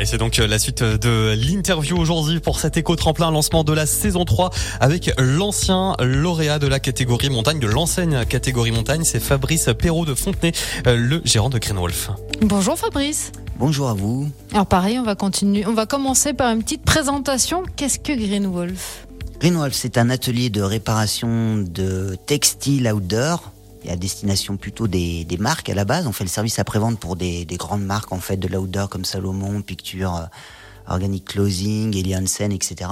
Et 0.00 0.06
c'est 0.06 0.18
donc 0.18 0.40
euh, 0.40 0.48
la 0.48 0.58
suite 0.58 0.82
de 0.82 1.36
l'interview 1.36 1.96
aujourd'hui 1.96 2.40
pour 2.40 2.58
cet 2.58 2.76
éco-tremplin 2.76 3.30
lancement 3.30 3.62
de 3.62 3.72
la 3.72 3.86
saison 3.86 4.24
3 4.24 4.50
avec 4.80 5.12
l'ancien 5.18 5.94
lauréat 6.00 6.58
de 6.58 6.66
la 6.66 6.80
catégorie 6.80 7.30
montagne, 7.30 7.60
de 7.60 7.68
l'enseigne 7.68 8.24
catégorie 8.24 8.72
montagne, 8.72 9.04
c'est 9.04 9.20
Fabrice 9.20 9.70
Perrault 9.78 10.04
de 10.04 10.14
Fontenay, 10.14 10.50
euh, 10.88 10.96
le 10.96 11.22
gérant 11.24 11.48
de 11.48 11.60
Greenwolf. 11.60 12.10
Bonjour 12.40 12.76
Fabrice. 12.76 13.30
Bonjour 13.60 13.88
à 13.88 13.94
vous. 13.94 14.28
Alors 14.52 14.66
pareil, 14.66 14.98
on 14.98 15.04
va 15.04 15.14
continuer. 15.14 15.64
On 15.64 15.74
va 15.74 15.86
commencer 15.86 16.32
par 16.32 16.52
une 16.52 16.64
petite 16.64 16.82
présentation. 16.82 17.62
Qu'est-ce 17.76 18.00
que 18.00 18.14
Green 18.14 18.48
Wolf 18.48 19.06
Greenwolf, 19.38 19.74
c'est 19.74 19.96
un 19.96 20.10
atelier 20.10 20.50
de 20.50 20.60
réparation 20.60 21.58
de 21.58 22.16
textiles 22.26 22.90
outdoor 22.92 23.52
à 23.88 23.96
destination 23.96 24.56
plutôt 24.56 24.88
des, 24.88 25.24
des, 25.24 25.36
marques 25.36 25.68
à 25.68 25.74
la 25.74 25.84
base. 25.84 26.06
On 26.06 26.12
fait 26.12 26.24
le 26.24 26.30
service 26.30 26.58
après-vente 26.58 26.98
pour 26.98 27.16
des, 27.16 27.44
des, 27.44 27.56
grandes 27.56 27.84
marques 27.84 28.12
en 28.12 28.20
fait 28.20 28.36
de 28.36 28.48
l'outdoor 28.48 28.88
comme 28.88 29.04
Salomon, 29.04 29.62
Picture, 29.62 30.16
euh, 30.16 30.92
Organic 30.92 31.24
Clothing, 31.24 31.96
Eli 31.96 32.16
Hansen, 32.16 32.52
etc. 32.52 32.90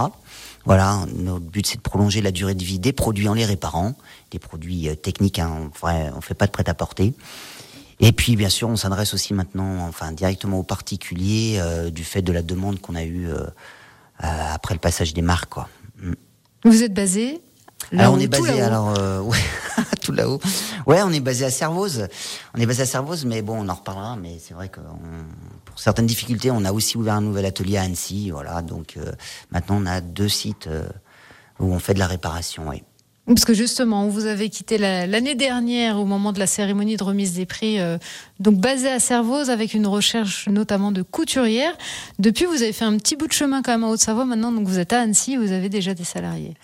Voilà, 0.65 1.07
notre 1.17 1.47
but 1.47 1.67
c'est 1.67 1.77
de 1.77 1.83
prolonger 1.83 2.21
la 2.21 2.31
durée 2.31 2.55
de 2.55 2.63
vie 2.63 2.79
des 2.79 2.93
produits 2.93 3.29
en 3.29 3.35
les 3.35 3.45
réparant, 3.45 3.95
des 4.31 4.39
produits 4.39 4.89
euh, 4.89 4.95
techniques, 4.95 5.39
hein, 5.39 5.71
on 5.83 6.17
ne 6.17 6.21
fait 6.21 6.35
pas 6.35 6.47
de 6.47 6.53
prêt-à-porter. 6.53 7.15
Et 8.01 8.13
puis 8.13 8.37
bien 8.37 8.49
sûr, 8.49 8.69
on 8.69 8.77
s'adresse 8.77 9.15
aussi 9.15 9.35
maintenant, 9.35 9.87
enfin 9.89 10.13
directement 10.13 10.59
aux 10.59 10.65
particuliers 10.65 11.57
euh, 11.59 11.91
du 11.91 12.05
fait 12.05 12.23
de 12.23 12.33
la 12.33 12.43
demande 12.43 12.81
qu'on 12.81 12.95
a 12.95 13.05
eue 13.05 13.29
euh, 13.29 13.47
après 14.21 14.75
le 14.75 14.81
passage 14.81 15.15
des 15.15 15.23
marques, 15.23 15.51
quoi. 15.51 15.69
Mm. 16.03 16.13
Vous 16.65 16.83
êtes 16.83 16.93
basé 16.93 17.41
alors 17.97 18.15
on 18.15 18.19
est 18.19 18.27
basé 18.27 18.61
alors 18.61 18.95
euh, 18.99 19.21
ouais, 19.21 19.39
tout 20.03 20.13
là-haut. 20.13 20.41
Ouais, 20.87 21.01
on 21.03 21.11
est 21.11 21.21
basé 21.21 21.45
à 21.45 21.51
Servoz. 21.51 22.09
On 22.55 22.61
est 22.61 22.67
basé 22.67 22.83
à 22.83 22.87
Servoz, 22.87 23.25
mais 23.25 23.43
bon, 23.43 23.65
on 23.65 23.69
en 23.69 23.75
reparlera. 23.75 24.17
Mais 24.17 24.39
c'est 24.41 24.55
vrai 24.55 24.69
que 24.69 24.81
pour 25.65 25.79
certaines 25.79 26.07
difficultés, 26.07 26.51
on 26.51 26.65
a 26.65 26.73
aussi 26.73 26.97
ouvert 26.97 27.15
un 27.15 27.21
nouvel 27.21 27.47
atelier 27.47 27.77
à 27.77 27.83
Annecy. 27.83 28.31
Voilà, 28.31 28.63
donc 28.63 28.97
euh, 28.97 29.13
maintenant 29.51 29.79
on 29.81 29.87
a 29.87 30.01
deux 30.01 30.29
sites 30.29 30.67
euh, 30.67 30.89
où 31.59 31.73
on 31.73 31.79
fait 31.79 31.95
de 31.95 31.99
la 31.99 32.07
réparation. 32.07 32.65
Oui. 32.69 32.83
Parce 33.27 33.45
que 33.45 33.53
justement, 33.53 34.09
vous 34.09 34.25
avez 34.25 34.49
quitté 34.49 34.79
l'année 34.79 35.35
dernière 35.35 35.99
au 35.99 36.07
moment 36.07 36.33
de 36.33 36.39
la 36.39 36.47
cérémonie 36.47 36.97
de 36.97 37.05
remise 37.05 37.35
des 37.35 37.45
prix, 37.45 37.79
euh, 37.79 37.99
donc 38.41 38.57
basé 38.57 38.89
à 38.89 39.01
Servoz 39.01 39.51
avec 39.51 39.75
une 39.75 39.87
recherche 39.87 40.49
notamment 40.49 40.93
de 40.93 41.03
couturière. 41.03 41.77
Depuis, 42.19 42.47
vous 42.47 42.63
avez 42.63 42.73
fait 42.73 42.87
un 42.87 42.97
petit 42.97 43.17
bout 43.17 43.27
de 43.27 43.33
chemin 43.33 43.61
quand 43.61 43.73
même 43.73 43.85
en 43.85 43.91
Haute-Savoie. 43.91 44.25
Maintenant, 44.25 44.51
donc 44.51 44.67
vous 44.67 44.79
êtes 44.79 44.95
à 44.95 45.01
Annecy, 45.03 45.37
vous 45.37 45.53
avez 45.53 45.69
déjà 45.69 45.93
des 45.93 46.05
salariés. 46.05 46.55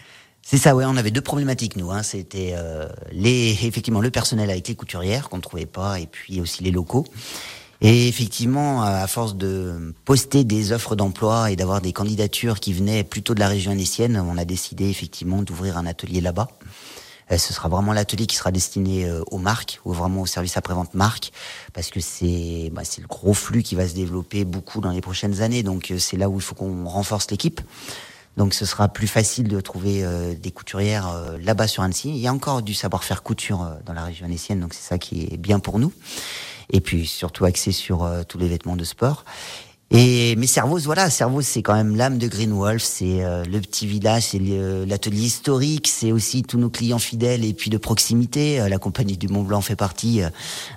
C'est 0.45 0.59
ça, 0.59 0.77
ouais. 0.77 0.85
On 0.87 0.97
avait 0.97 1.11
deux 1.11 1.23
problématiques 1.23 1.77
nous. 1.77 1.91
Hein. 1.91 2.03
C'était 2.03 2.53
euh, 2.55 2.87
les 3.13 3.51
effectivement 3.65 4.01
le 4.01 4.11
personnel 4.11 4.51
avec 4.51 4.69
les 4.69 4.75
couturières 4.75 5.29
qu'on 5.29 5.39
ne 5.39 5.43
trouvait 5.43 5.67
pas, 5.67 5.99
et 5.99 6.07
puis 6.07 6.41
aussi 6.41 6.63
les 6.63 6.71
locaux. 6.71 7.07
Et 7.81 8.09
effectivement, 8.09 8.83
à 8.83 9.07
force 9.07 9.37
de 9.37 9.95
poster 10.05 10.45
des 10.45 10.73
offres 10.73 10.97
d'emploi 10.97 11.51
et 11.51 11.57
d'avoir 11.57 11.81
des 11.81 11.93
candidatures 11.93 12.61
qui 12.61 12.73
venaient 12.73 13.05
plutôt 13.05 13.35
de 13.35 13.41
la 13.41 13.49
région 13.49 13.73
annécienne, 13.73 14.17
on 14.17 14.39
a 14.39 14.45
décidé 14.45 14.89
effectivement 14.89 15.43
d'ouvrir 15.43 15.77
un 15.77 15.87
atelier 15.87 16.21
là-bas. 16.21 16.49
Euh, 17.31 17.39
ce 17.39 17.53
sera 17.53 17.69
vraiment 17.69 17.93
l'atelier 17.93 18.27
qui 18.27 18.37
sera 18.37 18.51
destiné 18.51 19.07
euh, 19.07 19.23
aux 19.31 19.39
marques, 19.39 19.81
ou 19.85 19.93
vraiment 19.93 20.23
au 20.23 20.27
service 20.27 20.57
après-vente 20.57 20.95
marque, 20.95 21.33
parce 21.73 21.91
que 21.91 22.01
c'est 22.01 22.71
bah, 22.73 22.83
le 22.99 23.07
gros 23.07 23.35
flux 23.35 23.63
qui 23.63 23.75
va 23.75 23.89
se 23.89 23.95
développer 23.95 24.45
beaucoup 24.45 24.81
dans 24.81 24.91
les 24.91 25.01
prochaines 25.01 25.41
années. 25.41 25.63
Donc 25.63 25.91
euh, 25.91 25.99
c'est 25.99 26.17
là 26.17 26.29
où 26.29 26.37
il 26.37 26.43
faut 26.43 26.55
qu'on 26.55 26.85
renforce 26.85 27.31
l'équipe. 27.31 27.61
Donc 28.37 28.55
ce 28.55 28.67
sera 28.67 28.89
plus 28.89 29.07
facile 29.07 29.49
de 29.49 29.61
trouver 29.61 30.05
des 30.35 30.51
couturières 30.51 31.09
là-bas 31.41 31.69
sur 31.69 31.83
Annecy. 31.83 32.09
Il 32.09 32.17
y 32.17 32.27
a 32.27 32.33
encore 32.33 32.63
du 32.63 32.75
savoir-faire 32.75 33.23
couture 33.23 33.77
dans 33.87 33.93
la 33.93 34.05
région 34.05 34.27
annécienne, 34.27 34.61
donc 34.61 34.75
c'est 34.75 34.87
ça 34.87 34.99
qui 34.99 35.29
est 35.31 35.37
bien 35.37 35.61
pour 35.61 35.79
nous 35.79 35.93
et 36.71 36.81
puis 36.81 37.07
surtout 37.07 37.45
axé 37.45 37.73
sur 37.73 38.03
euh, 38.03 38.23
tous 38.23 38.39
les 38.39 38.49
vêtements 38.49 38.77
de 38.77 38.85
sport. 38.85 39.25
Et 39.97 40.35
mais 40.35 40.49
Servoz, 40.49 40.87
voilà, 40.87 41.09
Servoz, 41.09 41.47
c'est 41.47 41.63
quand 41.63 41.75
même 41.75 41.95
l'âme 41.95 42.19
de 42.19 42.27
Greenwolf, 42.27 42.83
c'est 42.83 43.25
euh, 43.25 43.45
le 43.45 43.61
petit 43.61 43.87
village, 43.87 44.25
c'est 44.31 44.41
l'atelier 44.41 45.23
historique, 45.23 45.87
c'est 45.87 46.11
aussi 46.11 46.43
tous 46.43 46.59
nos 46.59 46.69
clients 46.69 46.99
fidèles 46.99 47.45
et 47.45 47.55
puis 47.55 47.71
de 47.71 47.79
proximité. 47.79 48.61
Euh, 48.61 48.69
la 48.69 48.79
compagnie 48.79 49.17
du 49.17 49.29
Mont 49.29 49.45
Blanc 49.45 49.61
fait 49.61 49.77
partie 49.77 50.23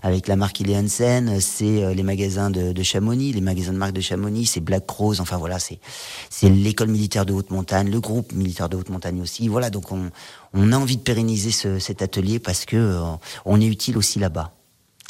avec 0.03 0.27
la 0.27 0.35
marque 0.35 0.61
Hansen, 0.69 1.41
c'est 1.41 1.95
les 1.95 2.03
magasins 2.03 2.51
de, 2.51 2.73
de, 2.73 2.83
Chamonix, 2.83 3.33
les 3.33 3.41
magasins 3.41 3.73
de 3.73 3.79
marque 3.79 3.93
de 3.93 4.01
Chamonix, 4.01 4.45
c'est 4.45 4.59
Black 4.59 4.87
Rose, 4.87 5.19
enfin 5.19 5.37
voilà, 5.37 5.57
c'est 5.57 6.49
l'école 6.49 6.89
militaire 6.89 7.25
de 7.25 7.33
haute 7.33 7.49
montagne, 7.49 7.89
le 7.89 7.99
groupe 7.99 8.33
militaire 8.33 8.69
de 8.69 8.77
haute 8.77 8.89
montagne 8.89 9.19
aussi. 9.19 9.47
Voilà, 9.47 9.71
donc 9.71 9.91
on 9.91 10.11
on 10.53 10.71
a 10.71 10.77
envie 10.77 10.97
de 10.97 11.01
pérenniser 11.01 11.49
ce, 11.49 11.79
cet 11.79 12.03
atelier 12.03 12.37
parce 12.37 12.65
que 12.65 12.99
on 13.45 13.59
est 13.59 13.67
utile 13.67 13.97
aussi 13.97 14.19
là-bas. 14.19 14.56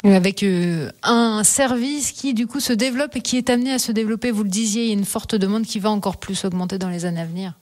Avec 0.04 0.44
euh, 0.44 0.92
un 1.02 1.42
service 1.42 2.12
qui 2.12 2.32
du 2.32 2.46
coup 2.46 2.60
se 2.60 2.72
développe 2.72 3.16
et 3.16 3.20
qui 3.20 3.36
est 3.36 3.50
amené 3.50 3.72
à 3.72 3.80
se 3.80 3.90
développer, 3.90 4.30
vous 4.30 4.44
le 4.44 4.48
disiez, 4.48 4.84
il 4.84 4.88
y 4.88 4.90
a 4.90 4.94
une 4.94 5.04
forte 5.04 5.34
demande 5.34 5.64
qui 5.64 5.80
va 5.80 5.90
encore 5.90 6.18
plus 6.18 6.44
augmenter 6.44 6.78
dans 6.78 6.88
les 6.88 7.04
années 7.04 7.20
à 7.20 7.26
venir. 7.26 7.54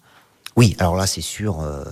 Oui, 0.55 0.76
alors 0.78 0.97
là 0.97 1.07
c'est 1.07 1.23
sûr. 1.23 1.61
Euh, 1.61 1.83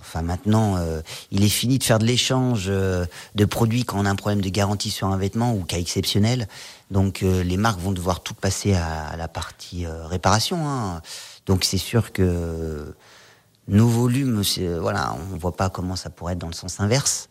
enfin 0.00 0.22
maintenant, 0.22 0.76
euh, 0.76 1.02
il 1.30 1.44
est 1.44 1.50
fini 1.50 1.78
de 1.78 1.84
faire 1.84 1.98
de 1.98 2.06
l'échange 2.06 2.68
de 2.68 3.44
produits 3.44 3.84
quand 3.84 3.98
on 3.98 4.06
a 4.06 4.10
un 4.10 4.16
problème 4.16 4.40
de 4.40 4.48
garantie 4.48 4.90
sur 4.90 5.08
un 5.08 5.16
vêtement 5.18 5.54
ou 5.54 5.62
cas 5.64 5.78
exceptionnel. 5.78 6.48
Donc 6.90 7.20
les 7.20 7.56
marques 7.56 7.80
vont 7.80 7.92
devoir 7.92 8.22
tout 8.22 8.34
passer 8.34 8.74
à, 8.74 9.14
la 9.16 9.28
partie 9.28 9.86
réparation. 9.86 10.68
Hein. 10.68 11.02
Donc 11.46 11.64
c'est 11.64 11.78
sûr 11.78 12.12
que 12.12 12.94
nos 13.68 13.88
volumes, 13.88 14.42
voilà, 14.80 15.14
on 15.32 15.36
voit 15.36 15.56
pas 15.56 15.70
comment 15.70 15.96
ça 15.96 16.10
pourrait 16.10 16.34
être 16.34 16.38
dans 16.38 16.48
le 16.48 16.54
sens 16.54 16.80
inverse. 16.80 17.28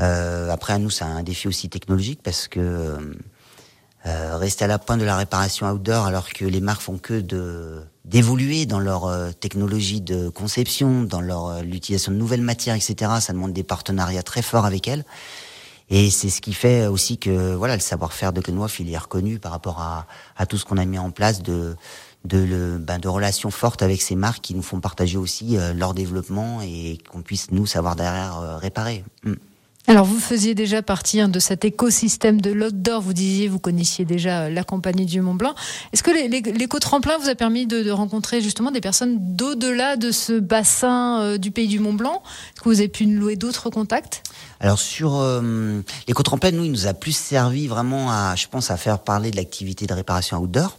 Euh, 0.00 0.50
après, 0.50 0.72
à 0.72 0.78
nous, 0.78 0.90
c'est 0.90 1.04
un 1.04 1.22
défi 1.22 1.48
aussi 1.48 1.68
technologique 1.68 2.20
parce 2.22 2.48
que 2.48 2.98
euh, 4.06 4.36
rester 4.36 4.64
à 4.64 4.68
la 4.68 4.78
pointe 4.78 5.00
de 5.00 5.06
la 5.06 5.16
réparation 5.16 5.66
outdoor 5.66 6.04
alors 6.04 6.28
que 6.28 6.44
les 6.44 6.60
marques 6.60 6.82
font 6.82 6.98
que 6.98 7.20
de 7.22 7.80
d'évoluer 8.04 8.66
dans 8.66 8.78
leur 8.78 9.06
euh, 9.06 9.30
technologie 9.30 10.02
de 10.02 10.28
conception, 10.28 11.04
dans 11.04 11.22
leur 11.22 11.46
euh, 11.46 11.62
l'utilisation 11.62 12.12
de 12.12 12.18
nouvelles 12.18 12.42
matières, 12.42 12.74
etc. 12.74 13.12
Ça 13.20 13.32
demande 13.32 13.54
des 13.54 13.62
partenariats 13.62 14.22
très 14.22 14.42
forts 14.42 14.66
avec 14.66 14.88
elles. 14.88 15.06
Et 15.88 16.10
c'est 16.10 16.28
ce 16.28 16.42
qui 16.42 16.52
fait 16.52 16.86
aussi 16.86 17.16
que 17.16 17.54
voilà 17.54 17.76
le 17.76 17.80
savoir-faire 17.80 18.34
de 18.34 18.42
Glenwolf 18.42 18.78
il 18.78 18.92
est 18.92 18.98
reconnu 18.98 19.38
par 19.38 19.52
rapport 19.52 19.80
à, 19.80 20.06
à 20.36 20.44
tout 20.44 20.58
ce 20.58 20.66
qu'on 20.66 20.76
a 20.76 20.84
mis 20.84 20.98
en 20.98 21.10
place 21.10 21.42
de 21.42 21.74
de, 22.26 22.38
le, 22.38 22.78
ben, 22.78 22.98
de 22.98 23.08
relations 23.08 23.50
fortes 23.50 23.82
avec 23.82 24.00
ces 24.00 24.16
marques 24.16 24.42
qui 24.42 24.54
nous 24.54 24.62
font 24.62 24.80
partager 24.80 25.18
aussi 25.18 25.58
leur 25.74 25.92
développement 25.92 26.62
et 26.62 26.98
qu'on 27.10 27.20
puisse 27.20 27.50
nous 27.50 27.66
savoir 27.66 27.96
derrière 27.96 28.58
réparer. 28.58 29.04
Mm. 29.24 29.34
Alors 29.86 30.06
vous 30.06 30.18
faisiez 30.18 30.54
déjà 30.54 30.80
partie 30.80 31.20
hein, 31.20 31.28
de 31.28 31.38
cet 31.38 31.66
écosystème 31.66 32.40
de 32.40 32.50
l'outdoor, 32.50 33.02
vous 33.02 33.12
disiez, 33.12 33.48
vous 33.48 33.58
connaissiez 33.58 34.06
déjà 34.06 34.44
euh, 34.44 34.48
la 34.48 34.64
compagnie 34.64 35.04
du 35.04 35.20
Mont 35.20 35.34
Blanc. 35.34 35.54
Est-ce 35.92 36.02
que 36.02 36.10
l'éco-tremplin 36.10 37.18
vous 37.18 37.28
a 37.28 37.34
permis 37.34 37.66
de, 37.66 37.90
rencontrer 37.90 38.40
justement 38.40 38.70
des 38.70 38.80
personnes 38.80 39.18
d'au-delà 39.20 39.96
de 39.96 40.10
ce 40.10 40.40
bassin 40.40 41.20
euh, 41.20 41.36
du 41.36 41.50
pays 41.50 41.68
du 41.68 41.80
Mont 41.80 41.92
Blanc? 41.92 42.22
Est-ce 42.54 42.62
que 42.62 42.68
vous 42.70 42.78
avez 42.78 42.88
pu 42.88 43.04
louer 43.04 43.36
d'autres 43.36 43.68
contacts? 43.68 44.22
Alors 44.58 44.78
sur 44.78 45.16
euh, 45.16 45.82
l'éco-tremplin, 46.08 46.52
nous, 46.52 46.64
il 46.64 46.72
nous 46.72 46.86
a 46.86 46.94
plus 46.94 47.14
servi 47.14 47.68
vraiment 47.68 48.10
à, 48.10 48.36
je 48.36 48.46
pense, 48.46 48.70
à 48.70 48.78
faire 48.78 49.00
parler 49.00 49.30
de 49.30 49.36
l'activité 49.36 49.86
de 49.86 49.92
réparation 49.92 50.38
outdoor. 50.38 50.78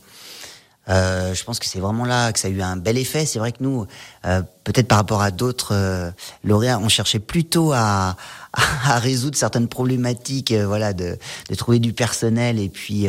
Euh, 0.88 1.34
je 1.34 1.44
pense 1.44 1.60
que 1.60 1.66
c'est 1.66 1.80
vraiment 1.80 2.06
là 2.06 2.32
que 2.32 2.40
ça 2.40 2.48
a 2.48 2.52
eu 2.52 2.62
un 2.62 2.78
bel 2.78 2.98
effet. 2.98 3.26
C'est 3.26 3.40
vrai 3.40 3.52
que 3.52 3.58
nous, 3.62 3.86
euh, 4.26 4.42
peut-être 4.64 4.88
par 4.88 4.98
rapport 4.98 5.22
à 5.22 5.32
d'autres 5.32 5.74
euh, 5.74 6.12
lauréats, 6.44 6.80
on 6.80 6.90
cherchait 6.90 7.20
plutôt 7.20 7.72
à, 7.74 8.16
à 8.54 9.00
résoudre 9.00 9.38
certaines 9.38 9.68
problématiques, 9.68 10.52
euh, 10.52 10.68
voilà, 10.68 10.94
de, 10.94 11.18
de, 11.50 11.56
trouver 11.56 11.80
du 11.80 11.94
personnel 11.94 12.60
et 12.60 12.70
puis 12.70 13.08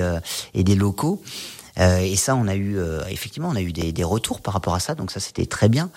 et 0.55 0.65
des 0.65 0.75
locaux. 0.75 1.23
et 1.79 2.17
ça, 2.17 2.35
on 2.35 2.49
a 2.49 2.55
eu 2.55 2.79
effectivement, 3.09 3.49
on 3.51 3.57
a 3.57 3.61
eu 3.61 3.73
des, 3.73 3.93
des, 3.93 4.05
retours 4.05 4.41
par 4.41 4.55
rapport 4.55 4.75
à 4.75 4.81
ça. 4.81 4.95
Donc 4.95 5.11
ça, 5.11 5.21
c'était 5.21 5.47
très 5.47 5.69
bien. 5.69 5.91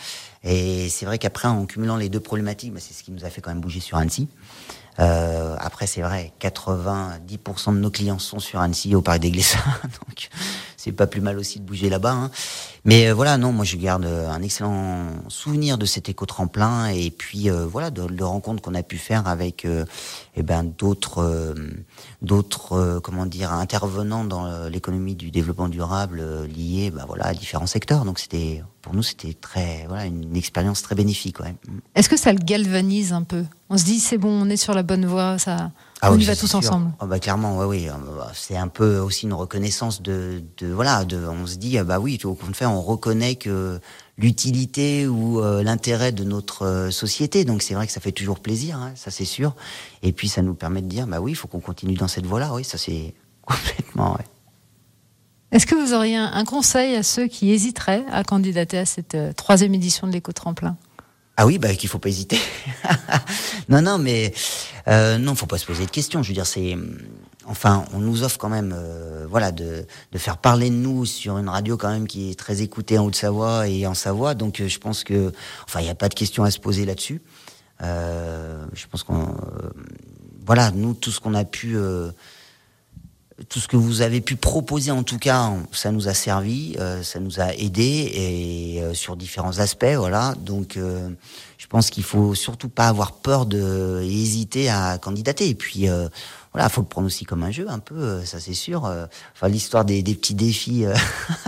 Et 0.44 0.90
c'est 0.90 1.06
vrai 1.06 1.18
qu'après, 1.18 1.48
en 1.48 1.66
cumulant 1.66 1.98
les 1.98 2.10
deux 2.10 2.20
problématiques, 2.20 2.74
bah, 2.74 2.80
c'est 2.82 2.94
ce 2.94 3.04
qui 3.04 3.12
nous 3.12 3.26
a 3.26 3.30
fait 3.30 3.42
quand 3.42 3.52
même 3.52 3.62
bouger 3.62 3.80
sur 3.80 3.98
Annecy. 3.98 4.28
Euh, 5.00 5.56
après, 5.60 5.88
c'est 5.88 6.02
vrai, 6.02 6.34
90% 6.42 7.74
de 7.74 7.80
nos 7.80 7.90
clients 7.90 8.20
sont 8.20 8.40
sur 8.40 8.60
Annecy 8.60 8.96
au 8.96 9.02
Parc 9.02 9.20
des 9.20 9.32
Glissades, 9.32 9.64
donc 9.84 10.30
c'est 10.80 10.94
pas 10.94 11.08
plus 11.08 11.20
mal 11.20 11.38
aussi 11.38 11.60
de 11.60 11.66
bouger 11.66 11.90
là-bas. 11.90 12.14
Hein. 12.14 12.32
Mais 12.86 13.10
euh, 13.10 13.14
voilà, 13.14 13.38
non, 13.38 13.52
moi 13.52 13.66
je 13.66 13.76
garde 13.76 14.06
euh, 14.06 14.30
un 14.30 14.42
excellent 14.42 15.08
souvenir 15.28 15.78
de 15.78 15.86
cet 15.86 16.08
éco-tremplin 16.08 16.88
et 16.88 17.12
puis 17.12 17.50
euh, 17.50 17.66
voilà 17.66 17.92
de, 17.92 18.08
de 18.08 18.24
rencontres 18.24 18.62
qu'on 18.62 18.76
a 18.76 18.82
pu 18.82 18.98
faire 18.98 19.28
avec 19.28 19.68
eh 20.36 20.42
ben 20.42 20.64
d'autres 20.64 21.54
d'autres 22.22 23.00
comment 23.04 23.26
dire 23.26 23.52
intervenants 23.52 24.24
dans 24.24 24.70
l'économie 24.70 25.16
du 25.16 25.32
développement 25.32 25.68
durable 25.68 26.24
liés 26.46 26.92
ben, 26.92 27.04
voilà 27.06 27.28
à 27.28 27.34
différents 27.34 27.68
secteurs. 27.68 28.06
Donc 28.06 28.20
c'était 28.20 28.64
pour 28.82 28.94
nous 28.94 29.04
c'était 29.04 29.34
très 29.34 29.86
voilà 29.88 30.06
une 30.06 30.36
expérience 30.36 30.82
très 30.82 30.96
bénéfique. 30.96 31.40
Ouais. 31.40 31.56
Est-ce 31.96 32.10
que 32.10 32.18
ça 32.18 32.34
le 32.34 32.40
galvanise 32.40 33.14
un 33.14 33.24
peu? 33.24 33.44
On 33.70 33.78
se 33.78 33.84
dit 33.86 34.00
c'est 34.00 34.18
bon, 34.18 34.30
on 34.30 34.50
est 34.50 34.58
sur 34.58 34.74
la 34.74 34.84
bonne 34.84 35.06
voie, 35.06 35.38
ça. 35.38 35.72
Ah 36.02 36.14
on 36.14 36.18
y 36.18 36.24
va 36.24 36.36
tous 36.36 36.54
ensemble. 36.56 36.92
Oh 37.02 37.06
bah 37.06 37.20
clairement, 37.20 37.60
oui, 37.60 37.66
oui. 37.68 37.90
C'est 38.34 38.56
un 38.56 38.70
peu 38.70 39.00
aussi 39.00 39.26
une 39.26 39.34
reconnaissance 39.34 40.02
de, 40.02 40.42
de 40.58 40.68
voilà, 40.68 41.04
de, 41.04 41.18
on 41.18 41.46
se 41.46 41.58
dit, 41.58 41.78
ah 41.78 41.84
bah 41.84 42.00
oui, 42.00 42.18
au 42.24 42.36
contraire, 42.36 42.72
on 42.72 42.82
reconnaît 42.82 43.36
que 43.36 43.82
l'utilité 44.18 45.08
ou 45.08 45.42
euh, 45.42 45.62
l'intérêt 45.62 46.14
de 46.14 46.24
notre 46.24 46.66
euh, 46.66 46.92
société. 46.92 47.44
Donc 47.44 47.62
c'est 47.62 47.74
vrai 47.74 47.86
que 47.86 47.92
ça 47.92 48.00
fait 48.00 48.14
toujours 48.14 48.40
plaisir, 48.40 48.78
hein, 48.78 48.94
ça 48.96 49.12
c'est 49.12 49.26
sûr. 49.26 49.56
Et 50.02 50.14
puis 50.14 50.30
ça 50.30 50.42
nous 50.42 50.54
permet 50.54 50.82
de 50.82 50.88
dire, 50.88 51.06
bah 51.06 51.20
oui, 51.20 51.32
il 51.32 51.36
faut 51.36 51.50
qu'on 51.50 51.60
continue 51.60 51.96
dans 51.96 52.08
cette 52.08 52.26
voie-là. 52.26 52.54
Oui, 52.54 52.64
ça 52.64 52.78
c'est 52.78 53.14
complètement. 53.42 54.14
Ouais. 54.14 54.26
Est-ce 55.52 55.66
que 55.66 55.76
vous 55.76 55.94
auriez 55.94 56.16
un, 56.16 56.46
conseil 56.46 56.96
à 56.96 57.04
ceux 57.04 57.28
qui 57.28 57.52
hésiteraient 57.52 58.06
à 58.12 58.24
candidater 58.24 58.78
à 58.78 58.86
cette 58.86 59.16
euh, 59.16 59.34
troisième 59.34 59.74
édition 59.74 60.06
de 60.08 60.12
l'éco-tremplin? 60.12 60.78
Ah 61.38 61.46
oui, 61.46 61.58
bah 61.58 61.74
qu'il 61.74 61.90
faut 61.90 62.00
pas 62.00 62.10
hésiter. 62.10 62.38
non, 63.70 63.82
non, 63.82 63.98
mais 63.98 64.34
euh, 64.88 65.18
non, 65.18 65.36
faut 65.36 65.46
pas 65.46 65.58
se 65.58 65.66
poser 65.66 65.86
de 65.86 65.92
questions. 65.92 66.22
Je 66.22 66.28
veux 66.28 66.34
dire, 66.34 66.46
c'est, 66.46 66.78
enfin, 67.50 67.86
on 67.94 68.00
nous 68.00 68.24
offre 68.24 68.38
quand 68.38 68.50
même, 68.50 68.74
euh, 68.76 69.26
voilà, 69.30 69.52
de, 69.52 69.86
faire 70.16 70.38
parler 70.38 70.70
de 70.70 70.76
nous 70.76 71.06
sur 71.06 71.38
une 71.38 71.50
radio 71.50 71.78
quand 71.78 71.90
même 71.90 72.08
qui 72.08 72.30
est 72.30 72.38
très 72.38 72.62
écoutée 72.62 72.98
en 72.98 73.06
Haute-Savoie 73.06 73.68
et 73.68 73.88
en 73.88 73.94
Savoie. 73.94 74.36
Donc, 74.36 74.62
euh, 74.62 74.68
je 74.68 74.80
pense 74.80 75.04
que, 75.04 75.32
enfin, 75.66 75.80
il 75.80 75.84
n'y 75.84 75.90
a 75.90 75.96
pas 75.96 76.10
de 76.10 76.14
questions 76.14 76.44
à 76.44 76.52
se 76.52 76.60
poser 76.60 76.86
là-dessus. 76.86 77.22
Euh, 77.82 78.66
je 78.74 78.86
pense 78.88 79.04
qu'on, 79.04 79.36
voilà, 80.46 80.72
nous, 80.72 80.94
tout 80.94 81.12
ce 81.12 81.20
qu'on 81.20 81.34
a 81.34 81.46
pu 81.46 81.78
tout 83.48 83.60
ce 83.60 83.68
que 83.68 83.78
vous 83.78 84.02
avez 84.02 84.22
pu 84.22 84.36
proposer, 84.36 84.92
en 84.92 85.04
tout 85.04 85.18
cas, 85.18 85.54
ça 85.72 85.92
nous 85.92 86.08
a 86.08 86.14
servi, 86.14 86.76
euh, 86.80 87.04
ça 87.04 87.20
nous 87.20 87.40
a 87.40 87.54
aidé 87.54 88.12
et 88.14 88.82
euh, 88.82 88.94
sur 88.94 89.16
différents 89.16 89.60
aspects, 89.60 89.96
voilà. 89.96 90.36
Donc, 90.40 90.76
euh, 90.76 91.10
je 91.58 91.68
pense 91.68 91.90
qu'il 91.90 92.04
faut 92.04 92.36
surtout 92.36 92.70
pas 92.70 92.88
avoir 92.88 93.14
peur 93.14 93.46
de 93.46 94.02
hésiter 94.04 94.70
à 94.70 94.98
candidater. 94.98 95.48
Et 95.50 95.56
puis 95.56 95.88
euh, 95.88 96.08
voilà, 96.54 96.68
faut 96.68 96.82
le 96.82 96.88
prendre 96.88 97.08
aussi 97.08 97.26
comme 97.26 97.44
un 97.44 97.52
jeu, 97.52 97.68
un 97.70 97.80
peu, 97.80 97.96
euh, 97.96 98.26
ça 98.26 98.40
c'est 98.40 98.54
sûr. 98.54 98.86
Euh, 98.86 99.06
Enfin, 99.36 99.48
l'histoire 99.50 99.86
des, 99.86 100.02
des 100.02 100.16
petits 100.16 100.34
défis. 100.34 100.86